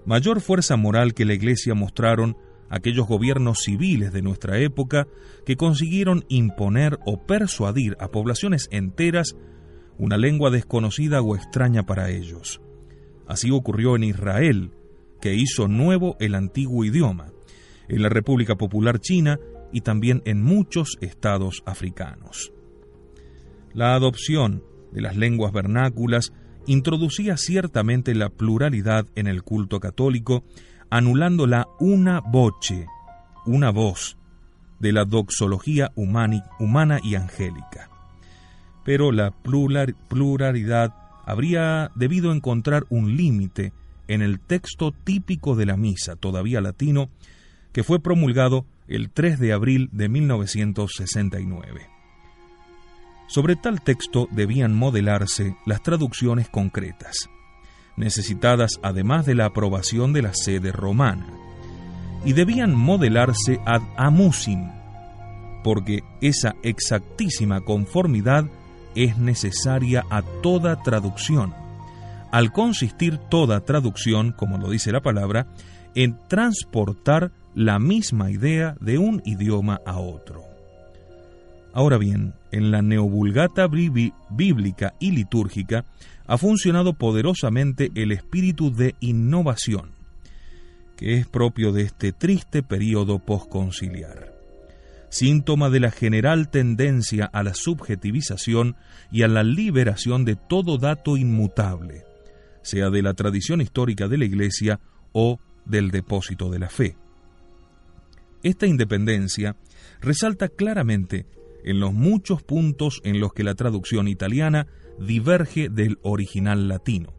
Mayor 0.06 0.42
fuerza 0.42 0.76
moral 0.76 1.14
que 1.14 1.26
la 1.26 1.34
Iglesia 1.34 1.76
mostraron 1.76 2.36
aquellos 2.70 3.08
gobiernos 3.08 3.60
civiles 3.60 4.14
de 4.14 4.22
nuestra 4.22 4.60
época 4.60 5.08
que 5.46 5.58
consiguieron 5.58 6.26
imponer 6.30 7.00
o 7.06 7.26
persuadir 7.26 7.98
a 8.00 8.10
poblaciones 8.10 8.68
enteras 8.72 9.36
una 9.98 10.18
lengua 10.18 10.50
desconocida 10.50 11.22
o 11.22 11.36
extraña 11.36 11.86
para 11.86 12.10
ellos. 12.10 12.62
Así 13.28 13.52
ocurrió 13.52 13.96
en 13.96 14.06
Israel, 14.06 14.72
que 15.22 15.36
hizo 15.36 15.68
nuevo 15.68 16.16
el 16.20 16.36
antiguo 16.36 16.86
idioma, 16.86 17.32
en 17.88 18.02
la 18.02 18.10
República 18.10 18.56
Popular 18.56 19.00
China 19.00 19.40
y 19.74 19.82
también 19.82 20.22
en 20.26 20.42
muchos 20.42 20.98
estados 21.02 21.64
africanos. 21.66 22.54
La 23.74 23.94
adopción 23.94 24.64
de 24.92 25.02
las 25.02 25.16
lenguas 25.16 25.52
vernáculas 25.52 26.34
introducía 26.66 27.38
ciertamente 27.38 28.16
la 28.16 28.30
pluralidad 28.30 29.08
en 29.16 29.28
el 29.28 29.44
culto 29.44 29.80
católico, 29.80 30.44
anulando 30.90 31.48
la 31.48 31.68
una 31.80 32.20
voce, 32.20 32.88
una 33.46 33.72
voz, 33.72 34.18
de 34.80 34.94
la 34.94 35.06
doxología 35.06 35.92
humana 35.96 37.00
y 37.04 37.16
angélica. 37.16 37.90
Pero 38.86 39.12
la 39.12 39.32
pluralidad 39.32 40.96
habría 41.26 41.92
debido 41.96 42.32
encontrar 42.32 42.86
un 42.90 43.16
límite 43.16 43.74
en 44.08 44.22
el 44.22 44.40
texto 44.40 44.92
típico 44.92 45.56
de 45.56 45.66
la 45.66 45.78
misa, 45.78 46.16
todavía 46.16 46.62
latino, 46.62 47.10
que 47.72 47.84
fue 47.84 48.00
promulgado 48.00 48.66
el 48.88 49.12
3 49.12 49.40
de 49.40 49.54
abril 49.54 49.90
de 49.92 50.10
1969. 50.10 51.88
Sobre 53.28 53.56
tal 53.56 53.82
texto 53.82 54.28
debían 54.32 54.76
modelarse 54.76 55.56
las 55.68 55.84
traducciones 55.84 56.50
concretas, 56.50 57.30
necesitadas 58.00 58.80
además 58.82 59.26
de 59.26 59.36
la 59.36 59.46
aprobación 59.46 60.14
de 60.14 60.24
la 60.24 60.34
sede 60.34 60.72
romana, 60.72 61.28
y 62.26 62.34
debían 62.34 62.74
modelarse 62.74 63.60
ad 63.66 63.82
amusim, 63.98 64.72
porque 65.64 66.02
esa 66.22 66.56
exactísima 66.64 67.62
conformidad 67.62 68.46
es 68.96 69.18
necesaria 69.18 70.06
a 70.10 70.22
toda 70.42 70.82
traducción, 70.82 71.54
al 72.32 72.52
consistir 72.52 73.18
toda 73.18 73.66
traducción, 73.66 74.32
como 74.32 74.58
lo 74.58 74.70
dice 74.70 74.92
la 74.92 75.02
palabra, 75.02 75.48
en 75.94 76.18
transportar 76.28 77.32
la 77.54 77.80
misma 77.80 78.32
idea 78.32 78.76
de 78.80 78.98
un 78.98 79.22
idioma 79.26 79.82
a 79.86 80.00
otro. 80.00 80.44
Ahora 81.74 81.98
bien, 81.98 82.34
en 82.52 82.72
la 82.72 82.82
neovulgata 82.82 83.68
bíblica 83.68 84.94
y 85.00 85.12
litúrgica 85.12 85.86
ha 86.30 86.38
funcionado 86.38 86.94
poderosamente 86.94 87.92
el 87.96 88.12
espíritu 88.12 88.72
de 88.72 88.94
innovación, 89.00 89.94
que 90.96 91.16
es 91.16 91.28
propio 91.28 91.72
de 91.72 91.82
este 91.82 92.12
triste 92.12 92.62
período 92.62 93.18
posconciliar 93.18 94.38
síntoma 95.10 95.72
de 95.72 95.80
la 95.80 95.90
general 95.90 96.52
tendencia 96.52 97.26
a 97.26 97.42
la 97.42 97.56
subjetivización 97.56 98.76
y 99.12 99.24
a 99.24 99.28
la 99.28 99.42
liberación 99.42 100.24
de 100.24 100.36
todo 100.36 100.78
dato 100.78 101.18
inmutable, 101.18 102.04
sea 102.62 102.92
de 102.92 103.02
la 103.02 103.16
tradición 103.16 103.60
histórica 103.60 104.08
de 104.08 104.20
la 104.20 104.26
Iglesia 104.26 104.80
o 105.12 105.40
del 105.66 105.90
depósito 105.90 106.52
de 106.52 106.60
la 106.60 106.70
fe. 106.70 106.96
Esta 108.44 108.68
independencia 108.68 109.56
resalta 110.00 110.48
claramente 110.48 111.26
en 111.64 111.80
los 111.80 111.92
muchos 111.92 112.44
puntos 112.44 113.02
en 113.04 113.20
los 113.20 113.34
que 113.34 113.44
la 113.44 113.56
traducción 113.56 114.08
italiana 114.08 114.68
diverge 115.00 115.70
del 115.70 115.98
original 116.02 116.68
latino, 116.68 117.14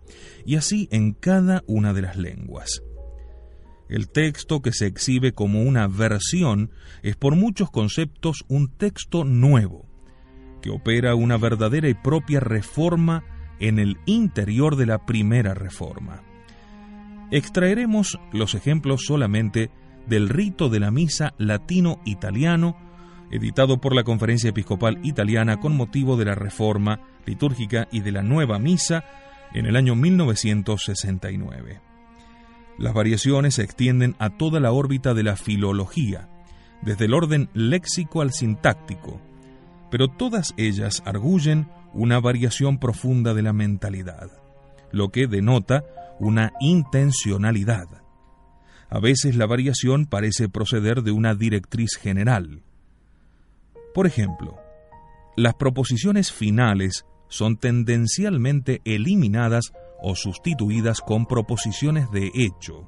y 0.44 0.56
así 0.56 0.88
en 0.90 1.12
cada 1.12 1.62
una 1.66 1.92
de 1.92 2.02
las 2.02 2.16
lenguas. 2.16 2.82
El 3.88 4.08
texto 4.08 4.62
que 4.62 4.72
se 4.72 4.86
exhibe 4.86 5.32
como 5.32 5.62
una 5.62 5.88
versión 5.88 6.70
es 7.02 7.16
por 7.16 7.34
muchos 7.34 7.70
conceptos 7.70 8.44
un 8.48 8.68
texto 8.68 9.24
nuevo, 9.24 9.86
que 10.62 10.70
opera 10.70 11.14
una 11.14 11.36
verdadera 11.36 11.88
y 11.88 11.94
propia 11.94 12.38
reforma 12.38 13.24
en 13.58 13.78
el 13.78 13.98
interior 14.06 14.76
de 14.76 14.86
la 14.86 15.06
primera 15.06 15.54
reforma. 15.54 16.22
Extraeremos 17.30 18.18
los 18.32 18.54
ejemplos 18.54 19.04
solamente 19.06 19.70
del 20.06 20.28
rito 20.28 20.68
de 20.68 20.80
la 20.80 20.90
misa 20.90 21.34
latino-italiano, 21.38 22.76
editado 23.30 23.80
por 23.80 23.94
la 23.94 24.04
Conferencia 24.04 24.50
Episcopal 24.50 24.98
Italiana 25.02 25.60
con 25.60 25.76
motivo 25.76 26.16
de 26.16 26.24
la 26.24 26.34
reforma 26.34 27.00
litúrgica 27.26 27.88
y 27.92 28.00
de 28.00 28.12
la 28.12 28.22
nueva 28.22 28.58
misa 28.58 29.04
en 29.54 29.66
el 29.66 29.76
año 29.76 29.94
1969. 29.94 31.80
Las 32.78 32.94
variaciones 32.94 33.56
se 33.56 33.62
extienden 33.62 34.16
a 34.18 34.30
toda 34.30 34.58
la 34.60 34.72
órbita 34.72 35.14
de 35.14 35.22
la 35.22 35.36
filología, 35.36 36.28
desde 36.82 37.04
el 37.04 37.14
orden 37.14 37.50
léxico 37.52 38.22
al 38.22 38.32
sintáctico, 38.32 39.20
pero 39.90 40.08
todas 40.08 40.54
ellas 40.56 41.02
arguyen 41.04 41.68
una 41.92 42.20
variación 42.20 42.78
profunda 42.78 43.34
de 43.34 43.42
la 43.42 43.52
mentalidad, 43.52 44.30
lo 44.92 45.10
que 45.10 45.26
denota 45.26 45.84
una 46.18 46.52
intencionalidad. 46.60 47.86
A 48.88 48.98
veces 48.98 49.36
la 49.36 49.46
variación 49.46 50.06
parece 50.06 50.48
proceder 50.48 51.02
de 51.02 51.10
una 51.12 51.34
directriz 51.34 51.96
general. 52.00 52.62
Por 53.94 54.06
ejemplo, 54.06 54.56
las 55.36 55.54
proposiciones 55.54 56.32
finales 56.32 57.06
son 57.28 57.56
tendencialmente 57.56 58.82
eliminadas 58.84 59.72
o 60.02 60.14
sustituidas 60.14 61.00
con 61.00 61.26
proposiciones 61.26 62.10
de 62.10 62.30
hecho. 62.34 62.86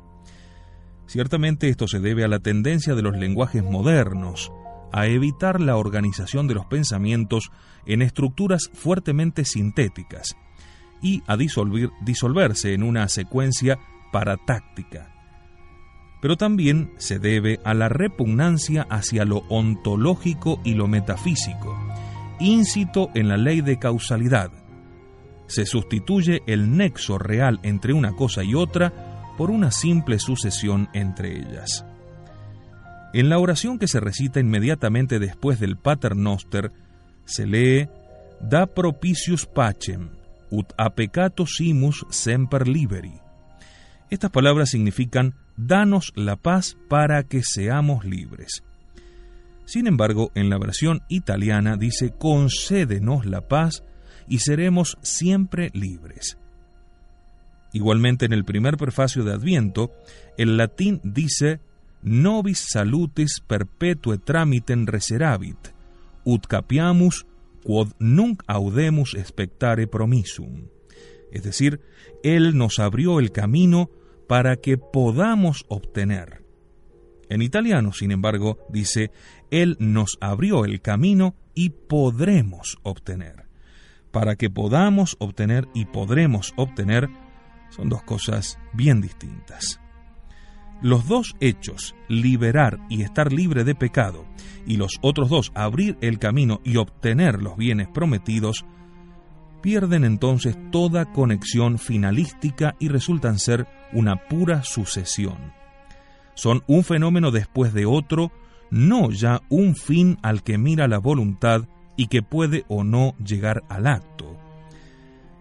Ciertamente 1.07 1.69
esto 1.69 1.89
se 1.89 2.01
debe 2.01 2.25
a 2.25 2.29
la 2.29 2.39
tendencia 2.39 2.95
de 2.95 3.03
los 3.03 3.17
lenguajes 3.17 3.63
modernos 3.63 4.53
a 4.93 5.07
evitar 5.07 5.61
la 5.61 5.77
organización 5.77 6.47
de 6.47 6.55
los 6.55 6.67
pensamientos 6.67 7.51
en 7.87 8.03
estructuras 8.03 8.71
fuertemente 8.73 9.45
sintéticas 9.45 10.37
y 11.01 11.23
a 11.27 11.37
disolverse 11.37 12.75
en 12.75 12.83
una 12.83 13.09
secuencia 13.09 13.79
paratáctica. 14.13 15.12
Pero 16.23 16.37
también 16.37 16.93
se 16.97 17.19
debe 17.19 17.61
a 17.65 17.75
la 17.75 17.91
repugnancia 17.91 18.87
hacia 18.89 19.27
lo 19.27 19.43
ontológico 19.51 20.63
y 20.65 20.73
lo 20.73 20.87
metafísico, 20.89 21.77
íncito 22.41 23.11
en 23.15 23.29
la 23.29 23.37
ley 23.37 23.61
de 23.61 23.79
causalidad, 23.79 24.51
se 25.53 25.67
sustituye 25.67 26.43
el 26.47 26.77
nexo 26.79 27.19
real 27.19 27.61
entre 27.63 27.93
una 27.93 28.13
cosa 28.13 28.43
y 28.43 28.55
otra 28.55 29.35
por 29.37 29.51
una 29.51 29.71
simple 29.71 30.19
sucesión 30.19 30.89
entre 30.95 31.37
ellas. 31.37 31.85
En 33.13 33.29
la 33.29 33.39
oración 33.39 33.79
que 33.79 33.87
se 33.87 34.01
recita 34.01 34.41
inmediatamente 34.41 35.19
después 35.19 35.61
del 35.61 35.77
Pater 35.77 36.17
Noster, 36.17 36.73
se 37.27 37.47
lee 37.47 37.89
Da 38.41 38.67
propicius 38.67 39.45
pacem, 39.45 40.09
ut 40.51 40.73
a 40.79 40.95
peccato 40.95 41.47
simus 41.47 42.07
semper 42.09 42.67
liberi. 42.67 43.13
Estas 44.09 44.31
palabras 44.31 44.71
significan 44.71 45.35
Danos 45.57 46.13
la 46.17 46.37
paz 46.37 46.77
para 46.89 47.23
que 47.25 47.43
seamos 47.43 48.05
libres. 48.05 48.63
Sin 49.65 49.87
embargo, 49.87 50.31
en 50.35 50.51
la 50.51 50.59
versión 50.59 51.03
italiana 51.09 51.77
dice 51.77 52.13
Concédenos 52.19 53.27
la 53.27 53.49
paz 53.49 53.85
y 54.29 54.39
seremos 54.39 54.99
siempre 55.03 55.71
libres. 55.75 56.39
Igualmente 57.73 58.27
en 58.27 58.33
el 58.33 58.45
primer 58.45 58.77
prefacio 58.77 59.25
de 59.25 59.33
Adviento, 59.33 59.93
el 60.37 60.57
latín 60.57 61.01
dice 61.05 61.61
Nobis 62.03 62.67
salutis 62.71 63.41
perpetue 63.47 64.19
tramitem 64.19 64.87
reseravit, 64.87 65.73
ut 66.25 66.47
capiamus 66.47 67.25
quod 67.63 67.95
nunc 67.99 68.43
audemus 68.47 69.15
expectare 69.15 69.87
promissum. 69.87 70.67
Es 71.31 71.45
decir, 71.45 71.81
Él 72.23 72.57
nos 72.57 72.79
abrió 72.79 73.21
el 73.21 73.31
camino 73.31 73.91
para 74.33 74.57
que 74.57 74.79
podamos 74.79 75.67
obtener. 75.69 76.43
En 77.29 77.43
italiano, 77.43 77.93
sin 77.93 78.13
embargo, 78.13 78.57
dice, 78.71 79.11
Él 79.51 79.77
nos 79.79 80.17
abrió 80.23 80.65
el 80.65 80.81
camino 80.81 81.35
y 81.53 81.69
podremos 81.69 82.79
obtener 82.83 83.45
para 84.11 84.37
que 84.37 84.49
podamos 84.49 85.17
obtener 85.19 85.69
y 85.75 85.85
podremos 85.85 86.55
obtener 86.57 87.11
son 87.69 87.91
dos 87.91 88.03
cosas 88.05 88.59
bien 88.73 89.03
distintas. 89.03 89.83
Los 90.81 91.07
dos 91.07 91.37
hechos, 91.41 91.95
liberar 92.09 92.79
y 92.89 93.03
estar 93.03 93.35
libre 93.35 93.65
de 93.65 93.75
pecado, 93.75 94.25
y 94.67 94.79
los 94.79 94.95
otros 95.03 95.29
dos, 95.29 95.53
abrir 95.55 95.99
el 96.01 96.19
camino 96.19 96.63
y 96.65 96.79
obtener 96.79 97.43
los 97.43 97.59
bienes 97.59 97.89
prometidos, 97.89 98.65
pierden 99.63 100.05
entonces 100.05 100.57
toda 100.71 101.13
conexión 101.13 101.79
finalística 101.79 102.75
y 102.79 102.89
resultan 102.89 103.39
ser 103.39 103.67
una 103.93 104.29
pura 104.29 104.63
sucesión. 104.63 105.53
Son 106.35 106.63
un 106.67 106.85
fenómeno 106.85 107.31
después 107.31 107.73
de 107.73 107.87
otro, 107.87 108.33
no 108.71 109.11
ya 109.11 109.41
un 109.49 109.77
fin 109.77 110.19
al 110.23 110.43
que 110.43 110.59
mira 110.59 110.89
la 110.89 110.99
voluntad 110.99 111.69
y 111.97 112.09
que 112.09 112.23
puede 112.23 112.65
o 112.69 112.85
no 112.85 113.15
llegar 113.25 113.63
al 113.69 113.87
acto. 113.87 114.37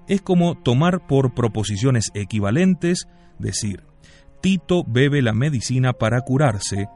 Es 0.08 0.22
como 0.22 0.56
tomar 0.56 1.08
por 1.08 1.34
proposiciones 1.34 2.12
equivalentes, 2.14 3.08
decir, 3.40 3.84
Tito 4.42 4.84
bebe 4.86 5.22
la 5.22 5.34
medicina 5.34 5.94
para 5.94 6.22
curarse 6.22 6.88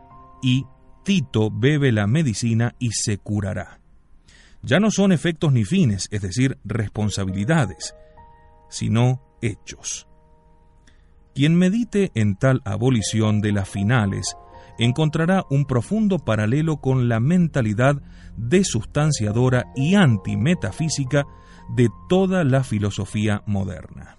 y 0.41 0.65
Tito 1.03 1.49
bebe 1.51 1.91
la 1.91 2.07
medicina 2.07 2.75
y 2.79 2.91
se 2.91 3.17
curará. 3.17 3.84
Ya 4.65 4.79
no 4.79 4.89
son 4.89 5.11
efectos 5.11 5.53
ni 5.53 5.63
fines, 5.63 6.07
es 6.09 6.23
decir, 6.23 6.57
responsabilidades, 6.63 7.95
sino 8.67 9.21
hechos. 9.41 10.07
Quien 11.35 11.55
medite 11.55 12.11
en 12.15 12.35
tal 12.35 12.61
abolición 12.65 13.41
de 13.41 13.51
las 13.51 13.69
finales 13.69 14.35
encontrará 14.79 15.43
un 15.51 15.65
profundo 15.65 16.17
paralelo 16.17 16.77
con 16.77 17.07
la 17.07 17.19
mentalidad 17.19 18.01
desustanciadora 18.37 19.65
y 19.75 19.93
antimetafísica 19.93 21.25
de 21.75 21.89
toda 22.09 22.43
la 22.43 22.63
filosofía 22.63 23.43
moderna. 23.45 24.17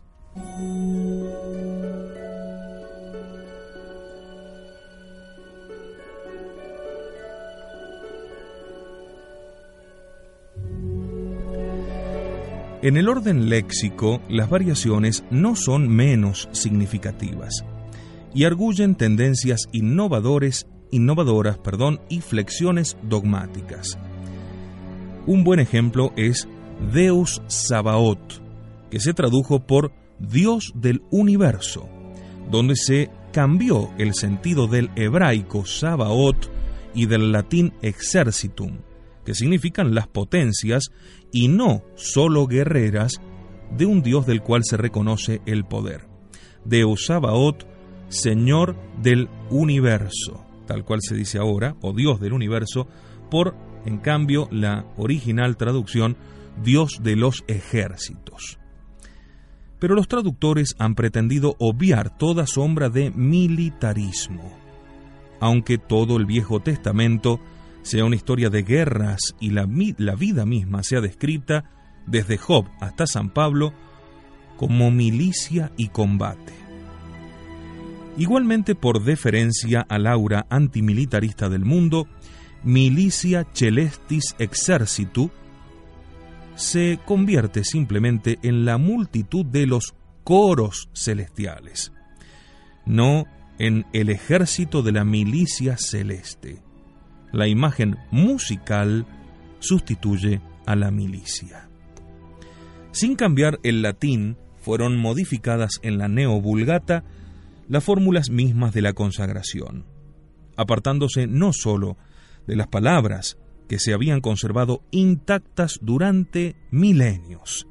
En 12.82 12.96
el 12.96 13.08
orden 13.08 13.48
léxico, 13.48 14.20
las 14.28 14.50
variaciones 14.50 15.24
no 15.30 15.56
son 15.56 15.88
menos 15.88 16.48
significativas 16.52 17.64
y 18.34 18.44
arguyen 18.44 18.96
tendencias 18.96 19.62
innovadores, 19.72 20.66
innovadoras 20.90 21.56
perdón, 21.58 22.00
y 22.10 22.20
flexiones 22.20 22.98
dogmáticas. 23.02 23.98
Un 25.26 25.42
buen 25.42 25.58
ejemplo 25.58 26.12
es 26.16 26.46
Deus 26.92 27.40
Sabaoth, 27.46 28.42
que 28.90 29.00
se 29.00 29.14
tradujo 29.14 29.66
por 29.66 29.92
Dios 30.18 30.72
del 30.74 31.02
universo, 31.10 31.88
donde 32.50 32.76
se 32.76 33.10
cambió 33.32 33.90
el 33.96 34.14
sentido 34.14 34.66
del 34.66 34.90
hebraico 34.96 35.64
Sabaoth 35.64 36.50
y 36.94 37.06
del 37.06 37.32
latín 37.32 37.72
exercitum, 37.80 38.78
que 39.26 39.34
significan 39.34 39.94
las 39.94 40.06
potencias 40.06 40.84
y 41.32 41.48
no 41.48 41.82
solo 41.96 42.46
guerreras 42.46 43.20
de 43.76 43.84
un 43.84 44.00
Dios 44.00 44.24
del 44.24 44.40
cual 44.40 44.62
se 44.64 44.76
reconoce 44.76 45.42
el 45.46 45.64
poder. 45.64 46.06
Deus 46.64 47.06
Sabaoth, 47.06 47.64
Señor 48.08 48.76
del 49.02 49.28
universo, 49.50 50.46
tal 50.68 50.84
cual 50.84 51.00
se 51.02 51.16
dice 51.16 51.38
ahora, 51.38 51.74
o 51.82 51.92
Dios 51.92 52.20
del 52.20 52.32
universo, 52.32 52.86
por, 53.28 53.56
en 53.84 53.98
cambio, 53.98 54.48
la 54.52 54.86
original 54.96 55.56
traducción, 55.56 56.16
Dios 56.62 57.00
de 57.02 57.16
los 57.16 57.44
ejércitos. 57.48 58.60
Pero 59.80 59.96
los 59.96 60.06
traductores 60.06 60.76
han 60.78 60.94
pretendido 60.94 61.56
obviar 61.58 62.16
toda 62.16 62.46
sombra 62.46 62.90
de 62.90 63.10
militarismo. 63.10 64.56
Aunque 65.40 65.78
todo 65.78 66.16
el 66.16 66.26
Viejo 66.26 66.60
Testamento 66.60 67.40
sea 67.87 68.05
una 68.05 68.16
historia 68.16 68.51
de 68.51 68.64
guerras 68.64 69.37
y 69.38 69.51
la, 69.51 69.64
vida 69.64 70.44
misma 70.44 70.83
sea 70.83 71.01
descrita, 71.01 71.70
desde 72.05 72.37
Job 72.37 72.66
hasta 72.81 73.07
San 73.07 73.31
Pablo, 73.31 73.72
como 74.57 74.90
milicia 74.90 75.70
y 75.77 75.88
combate. 75.88 76.53
Igualmente 78.16 78.75
por 78.75 79.05
deferencia 79.05 79.87
al 79.88 80.09
aura 80.09 80.46
antimilitarista 80.51 81.49
del 81.49 81.64
mundo, 81.64 82.09
Milicia 82.64 83.46
Celestis 83.55 84.35
Exercitu 84.40 85.31
se 86.57 86.99
convierte 87.05 87.62
simplemente 87.62 88.40
en 88.42 88.64
la 88.64 88.79
multitud 88.79 89.46
de 89.46 89.66
los 89.66 89.94
coros 90.25 90.88
celestiales, 90.92 91.92
no 92.85 93.27
en 93.61 93.87
el 93.92 94.09
ejército 94.09 94.83
de 94.83 94.90
la 94.90 95.05
milicia 95.05 95.77
celeste. 95.79 96.65
La 97.37 97.46
imagen 97.49 97.99
musical 98.11 99.05
sustituye 99.59 100.40
a 100.64 100.75
la 100.75 100.90
milicia. 100.90 101.68
Sin 102.92 103.14
cambiar 103.14 103.61
el 103.62 103.83
latín, 103.83 104.38
fueron 104.59 104.96
modificadas 104.96 105.72
en 105.83 105.99
la 105.99 106.09
neovulgata 106.09 107.05
las 107.68 107.85
fórmulas 107.85 108.31
mismas 108.31 108.72
de 108.72 108.81
la 108.81 108.94
consagración, 108.94 109.85
apartándose 110.57 111.27
no 111.27 111.53
sólo 111.53 111.99
de 112.46 112.57
las 112.57 112.68
palabras 112.68 113.37
que 113.68 113.79
se 113.79 113.92
habían 113.92 114.22
conservado 114.22 114.83
intactas 114.90 115.79
durante 115.83 116.57
milenios, 116.70 117.68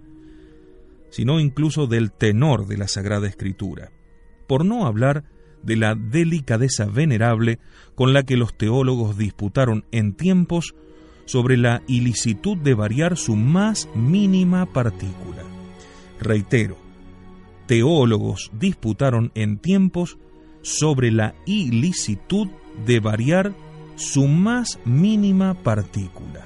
sino 1.09 1.39
incluso 1.39 1.87
del 1.87 2.11
tenor 2.11 2.67
de 2.67 2.77
la 2.77 2.87
Sagrada 2.87 3.27
Escritura, 3.27 3.89
por 4.47 4.63
no 4.63 4.85
hablar 4.85 5.23
de 5.65 5.75
la 5.75 5.95
delicadeza 5.95 6.85
venerable 6.85 7.59
con 7.95 8.13
la 8.13 8.23
que 8.23 8.37
los 8.37 8.55
teólogos 8.57 9.17
disputaron 9.17 9.85
en 9.91 10.13
tiempos 10.13 10.75
sobre 11.25 11.57
la 11.57 11.81
ilicitud 11.87 12.57
de 12.57 12.73
variar 12.73 13.17
su 13.17 13.35
más 13.35 13.89
mínima 13.95 14.65
partícula. 14.67 15.43
Reitero, 16.19 16.77
teólogos 17.65 18.51
disputaron 18.57 19.31
en 19.35 19.57
tiempos 19.57 20.17
sobre 20.61 21.11
la 21.11 21.35
ilicitud 21.45 22.47
de 22.85 22.99
variar 22.99 23.53
su 23.95 24.27
más 24.27 24.79
mínima 24.85 25.53
partícula. 25.53 26.45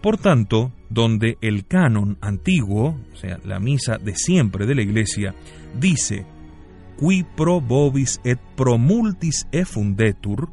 Por 0.00 0.18
tanto, 0.18 0.72
donde 0.90 1.38
el 1.40 1.66
canon 1.66 2.18
antiguo, 2.20 2.96
o 3.12 3.16
sea, 3.16 3.38
la 3.44 3.60
misa 3.60 3.98
de 3.98 4.16
siempre 4.16 4.66
de 4.66 4.74
la 4.74 4.82
Iglesia, 4.82 5.34
dice 5.78 6.26
qui 7.02 7.24
pro 7.24 7.60
vobis 7.60 8.20
et 8.22 8.38
pro 8.54 8.78
multis 8.78 9.48
effundetur, 9.50 10.48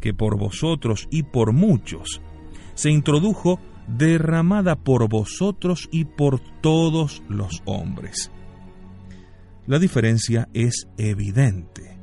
que 0.00 0.14
por 0.14 0.38
vosotros 0.38 1.06
y 1.10 1.22
por 1.22 1.52
muchos 1.52 2.22
se 2.74 2.90
introdujo 2.90 3.60
derramada 3.86 4.74
por 4.74 5.06
vosotros 5.06 5.88
y 5.92 6.06
por 6.06 6.40
todos 6.62 7.22
los 7.28 7.62
hombres. 7.66 8.32
La 9.66 9.78
diferencia 9.78 10.48
es 10.54 10.88
evidente. 10.96 11.98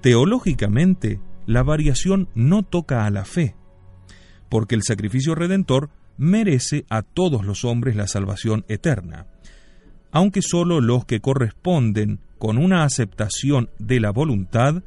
Teológicamente, 0.00 1.20
la 1.44 1.62
variación 1.62 2.30
no 2.34 2.62
toca 2.62 3.04
a 3.04 3.10
la 3.10 3.26
fe, 3.26 3.54
porque 4.48 4.74
el 4.74 4.82
sacrificio 4.82 5.34
redentor 5.34 5.90
merece 6.16 6.86
a 6.88 7.02
todos 7.02 7.44
los 7.44 7.66
hombres 7.66 7.96
la 7.96 8.06
salvación 8.06 8.64
eterna, 8.68 9.26
aunque 10.12 10.42
sólo 10.42 10.80
los 10.80 11.04
que 11.04 11.20
corresponden 11.20 12.20
con 12.38 12.58
una 12.58 12.84
aceptación 12.84 13.70
de 13.78 14.00
la 14.00 14.10
voluntad 14.10 14.82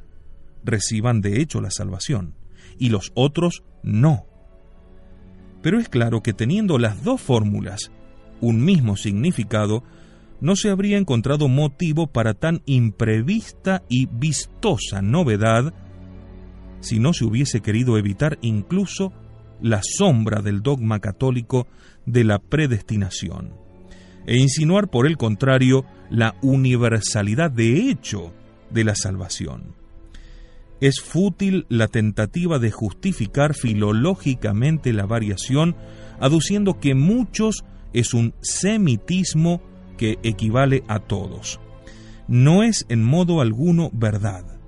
reciban 0.63 1.21
de 1.21 1.41
hecho 1.41 1.61
la 1.61 1.71
salvación, 1.71 2.35
y 2.77 2.89
los 2.89 3.11
otros 3.15 3.63
no. 3.83 4.25
Pero 5.61 5.79
es 5.79 5.89
claro 5.89 6.21
que 6.21 6.33
teniendo 6.33 6.77
las 6.77 7.03
dos 7.03 7.21
fórmulas 7.21 7.91
un 8.41 8.63
mismo 8.63 8.95
significado, 8.95 9.83
no 10.41 10.55
se 10.55 10.69
habría 10.69 10.97
encontrado 10.97 11.47
motivo 11.47 12.07
para 12.07 12.33
tan 12.33 12.61
imprevista 12.65 13.83
y 13.89 14.07
vistosa 14.07 15.01
novedad 15.01 15.73
si 16.81 16.99
no 16.99 17.13
se 17.13 17.25
hubiese 17.25 17.61
querido 17.61 17.97
evitar 17.97 18.37
incluso 18.41 19.11
la 19.61 19.81
sombra 19.81 20.41
del 20.41 20.61
dogma 20.61 20.99
católico 20.99 21.67
de 22.05 22.23
la 22.25 22.37
predestinación, 22.39 23.53
e 24.25 24.37
insinuar 24.37 24.89
por 24.89 25.07
el 25.07 25.17
contrario 25.17 25.85
la 26.09 26.35
universalidad 26.41 27.51
de 27.51 27.89
hecho 27.89 28.33
de 28.71 28.83
la 28.83 28.95
salvación. 28.95 29.75
Es 30.81 30.99
fútil 30.99 31.65
la 31.69 31.87
tentativa 31.87 32.59
de 32.59 32.71
justificar 32.71 33.53
filológicamente 33.53 34.91
la 34.93 35.05
variación, 35.05 35.75
aduciendo 36.19 36.79
que 36.79 36.95
muchos 36.95 37.63
es 37.93 38.13
un 38.13 38.33
semitismo 38.41 39.61
que 39.97 40.19
equivale 40.23 40.83
a 40.87 40.99
todos. 40.99 41.59
No 42.27 42.63
es 42.63 42.85
en 42.89 43.03
modo 43.03 43.39
alguno 43.39 43.89
verdad. 43.93 44.59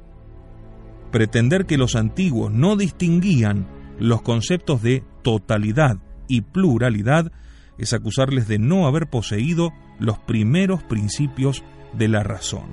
Pretender 1.11 1.65
que 1.65 1.77
los 1.77 1.95
antiguos 1.95 2.51
no 2.51 2.77
distinguían 2.77 3.67
los 3.99 4.21
conceptos 4.21 4.81
de 4.81 5.03
totalidad 5.23 5.97
y 6.27 6.41
pluralidad 6.41 7.31
es 7.77 7.93
acusarles 7.93 8.47
de 8.47 8.59
no 8.59 8.87
haber 8.87 9.07
poseído 9.07 9.73
los 9.99 10.17
primeros 10.19 10.83
principios 10.83 11.63
de 11.93 12.07
la 12.07 12.23
razón. 12.23 12.67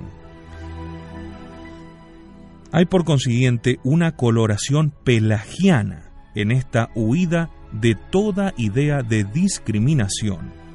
Hay 2.71 2.85
por 2.85 3.05
consiguiente 3.05 3.79
una 3.83 4.15
coloración 4.15 4.91
pelagiana 5.03 6.11
en 6.35 6.51
esta 6.51 6.89
huida 6.95 7.49
de 7.71 7.95
toda 7.95 8.53
idea 8.57 9.01
de 9.01 9.23
discriminación 9.23 10.65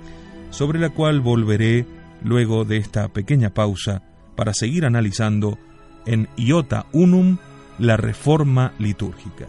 sobre 0.50 0.78
la 0.78 0.90
cual 0.90 1.20
volveré 1.20 1.86
luego 2.22 2.64
de 2.64 2.76
esta 2.76 3.08
pequeña 3.08 3.50
pausa 3.50 4.02
para 4.36 4.52
seguir 4.52 4.84
analizando 4.84 5.58
en 6.06 6.28
Iota 6.36 6.86
Unum 6.92 7.38
la 7.78 7.96
reforma 7.96 8.72
litúrgica. 8.78 9.48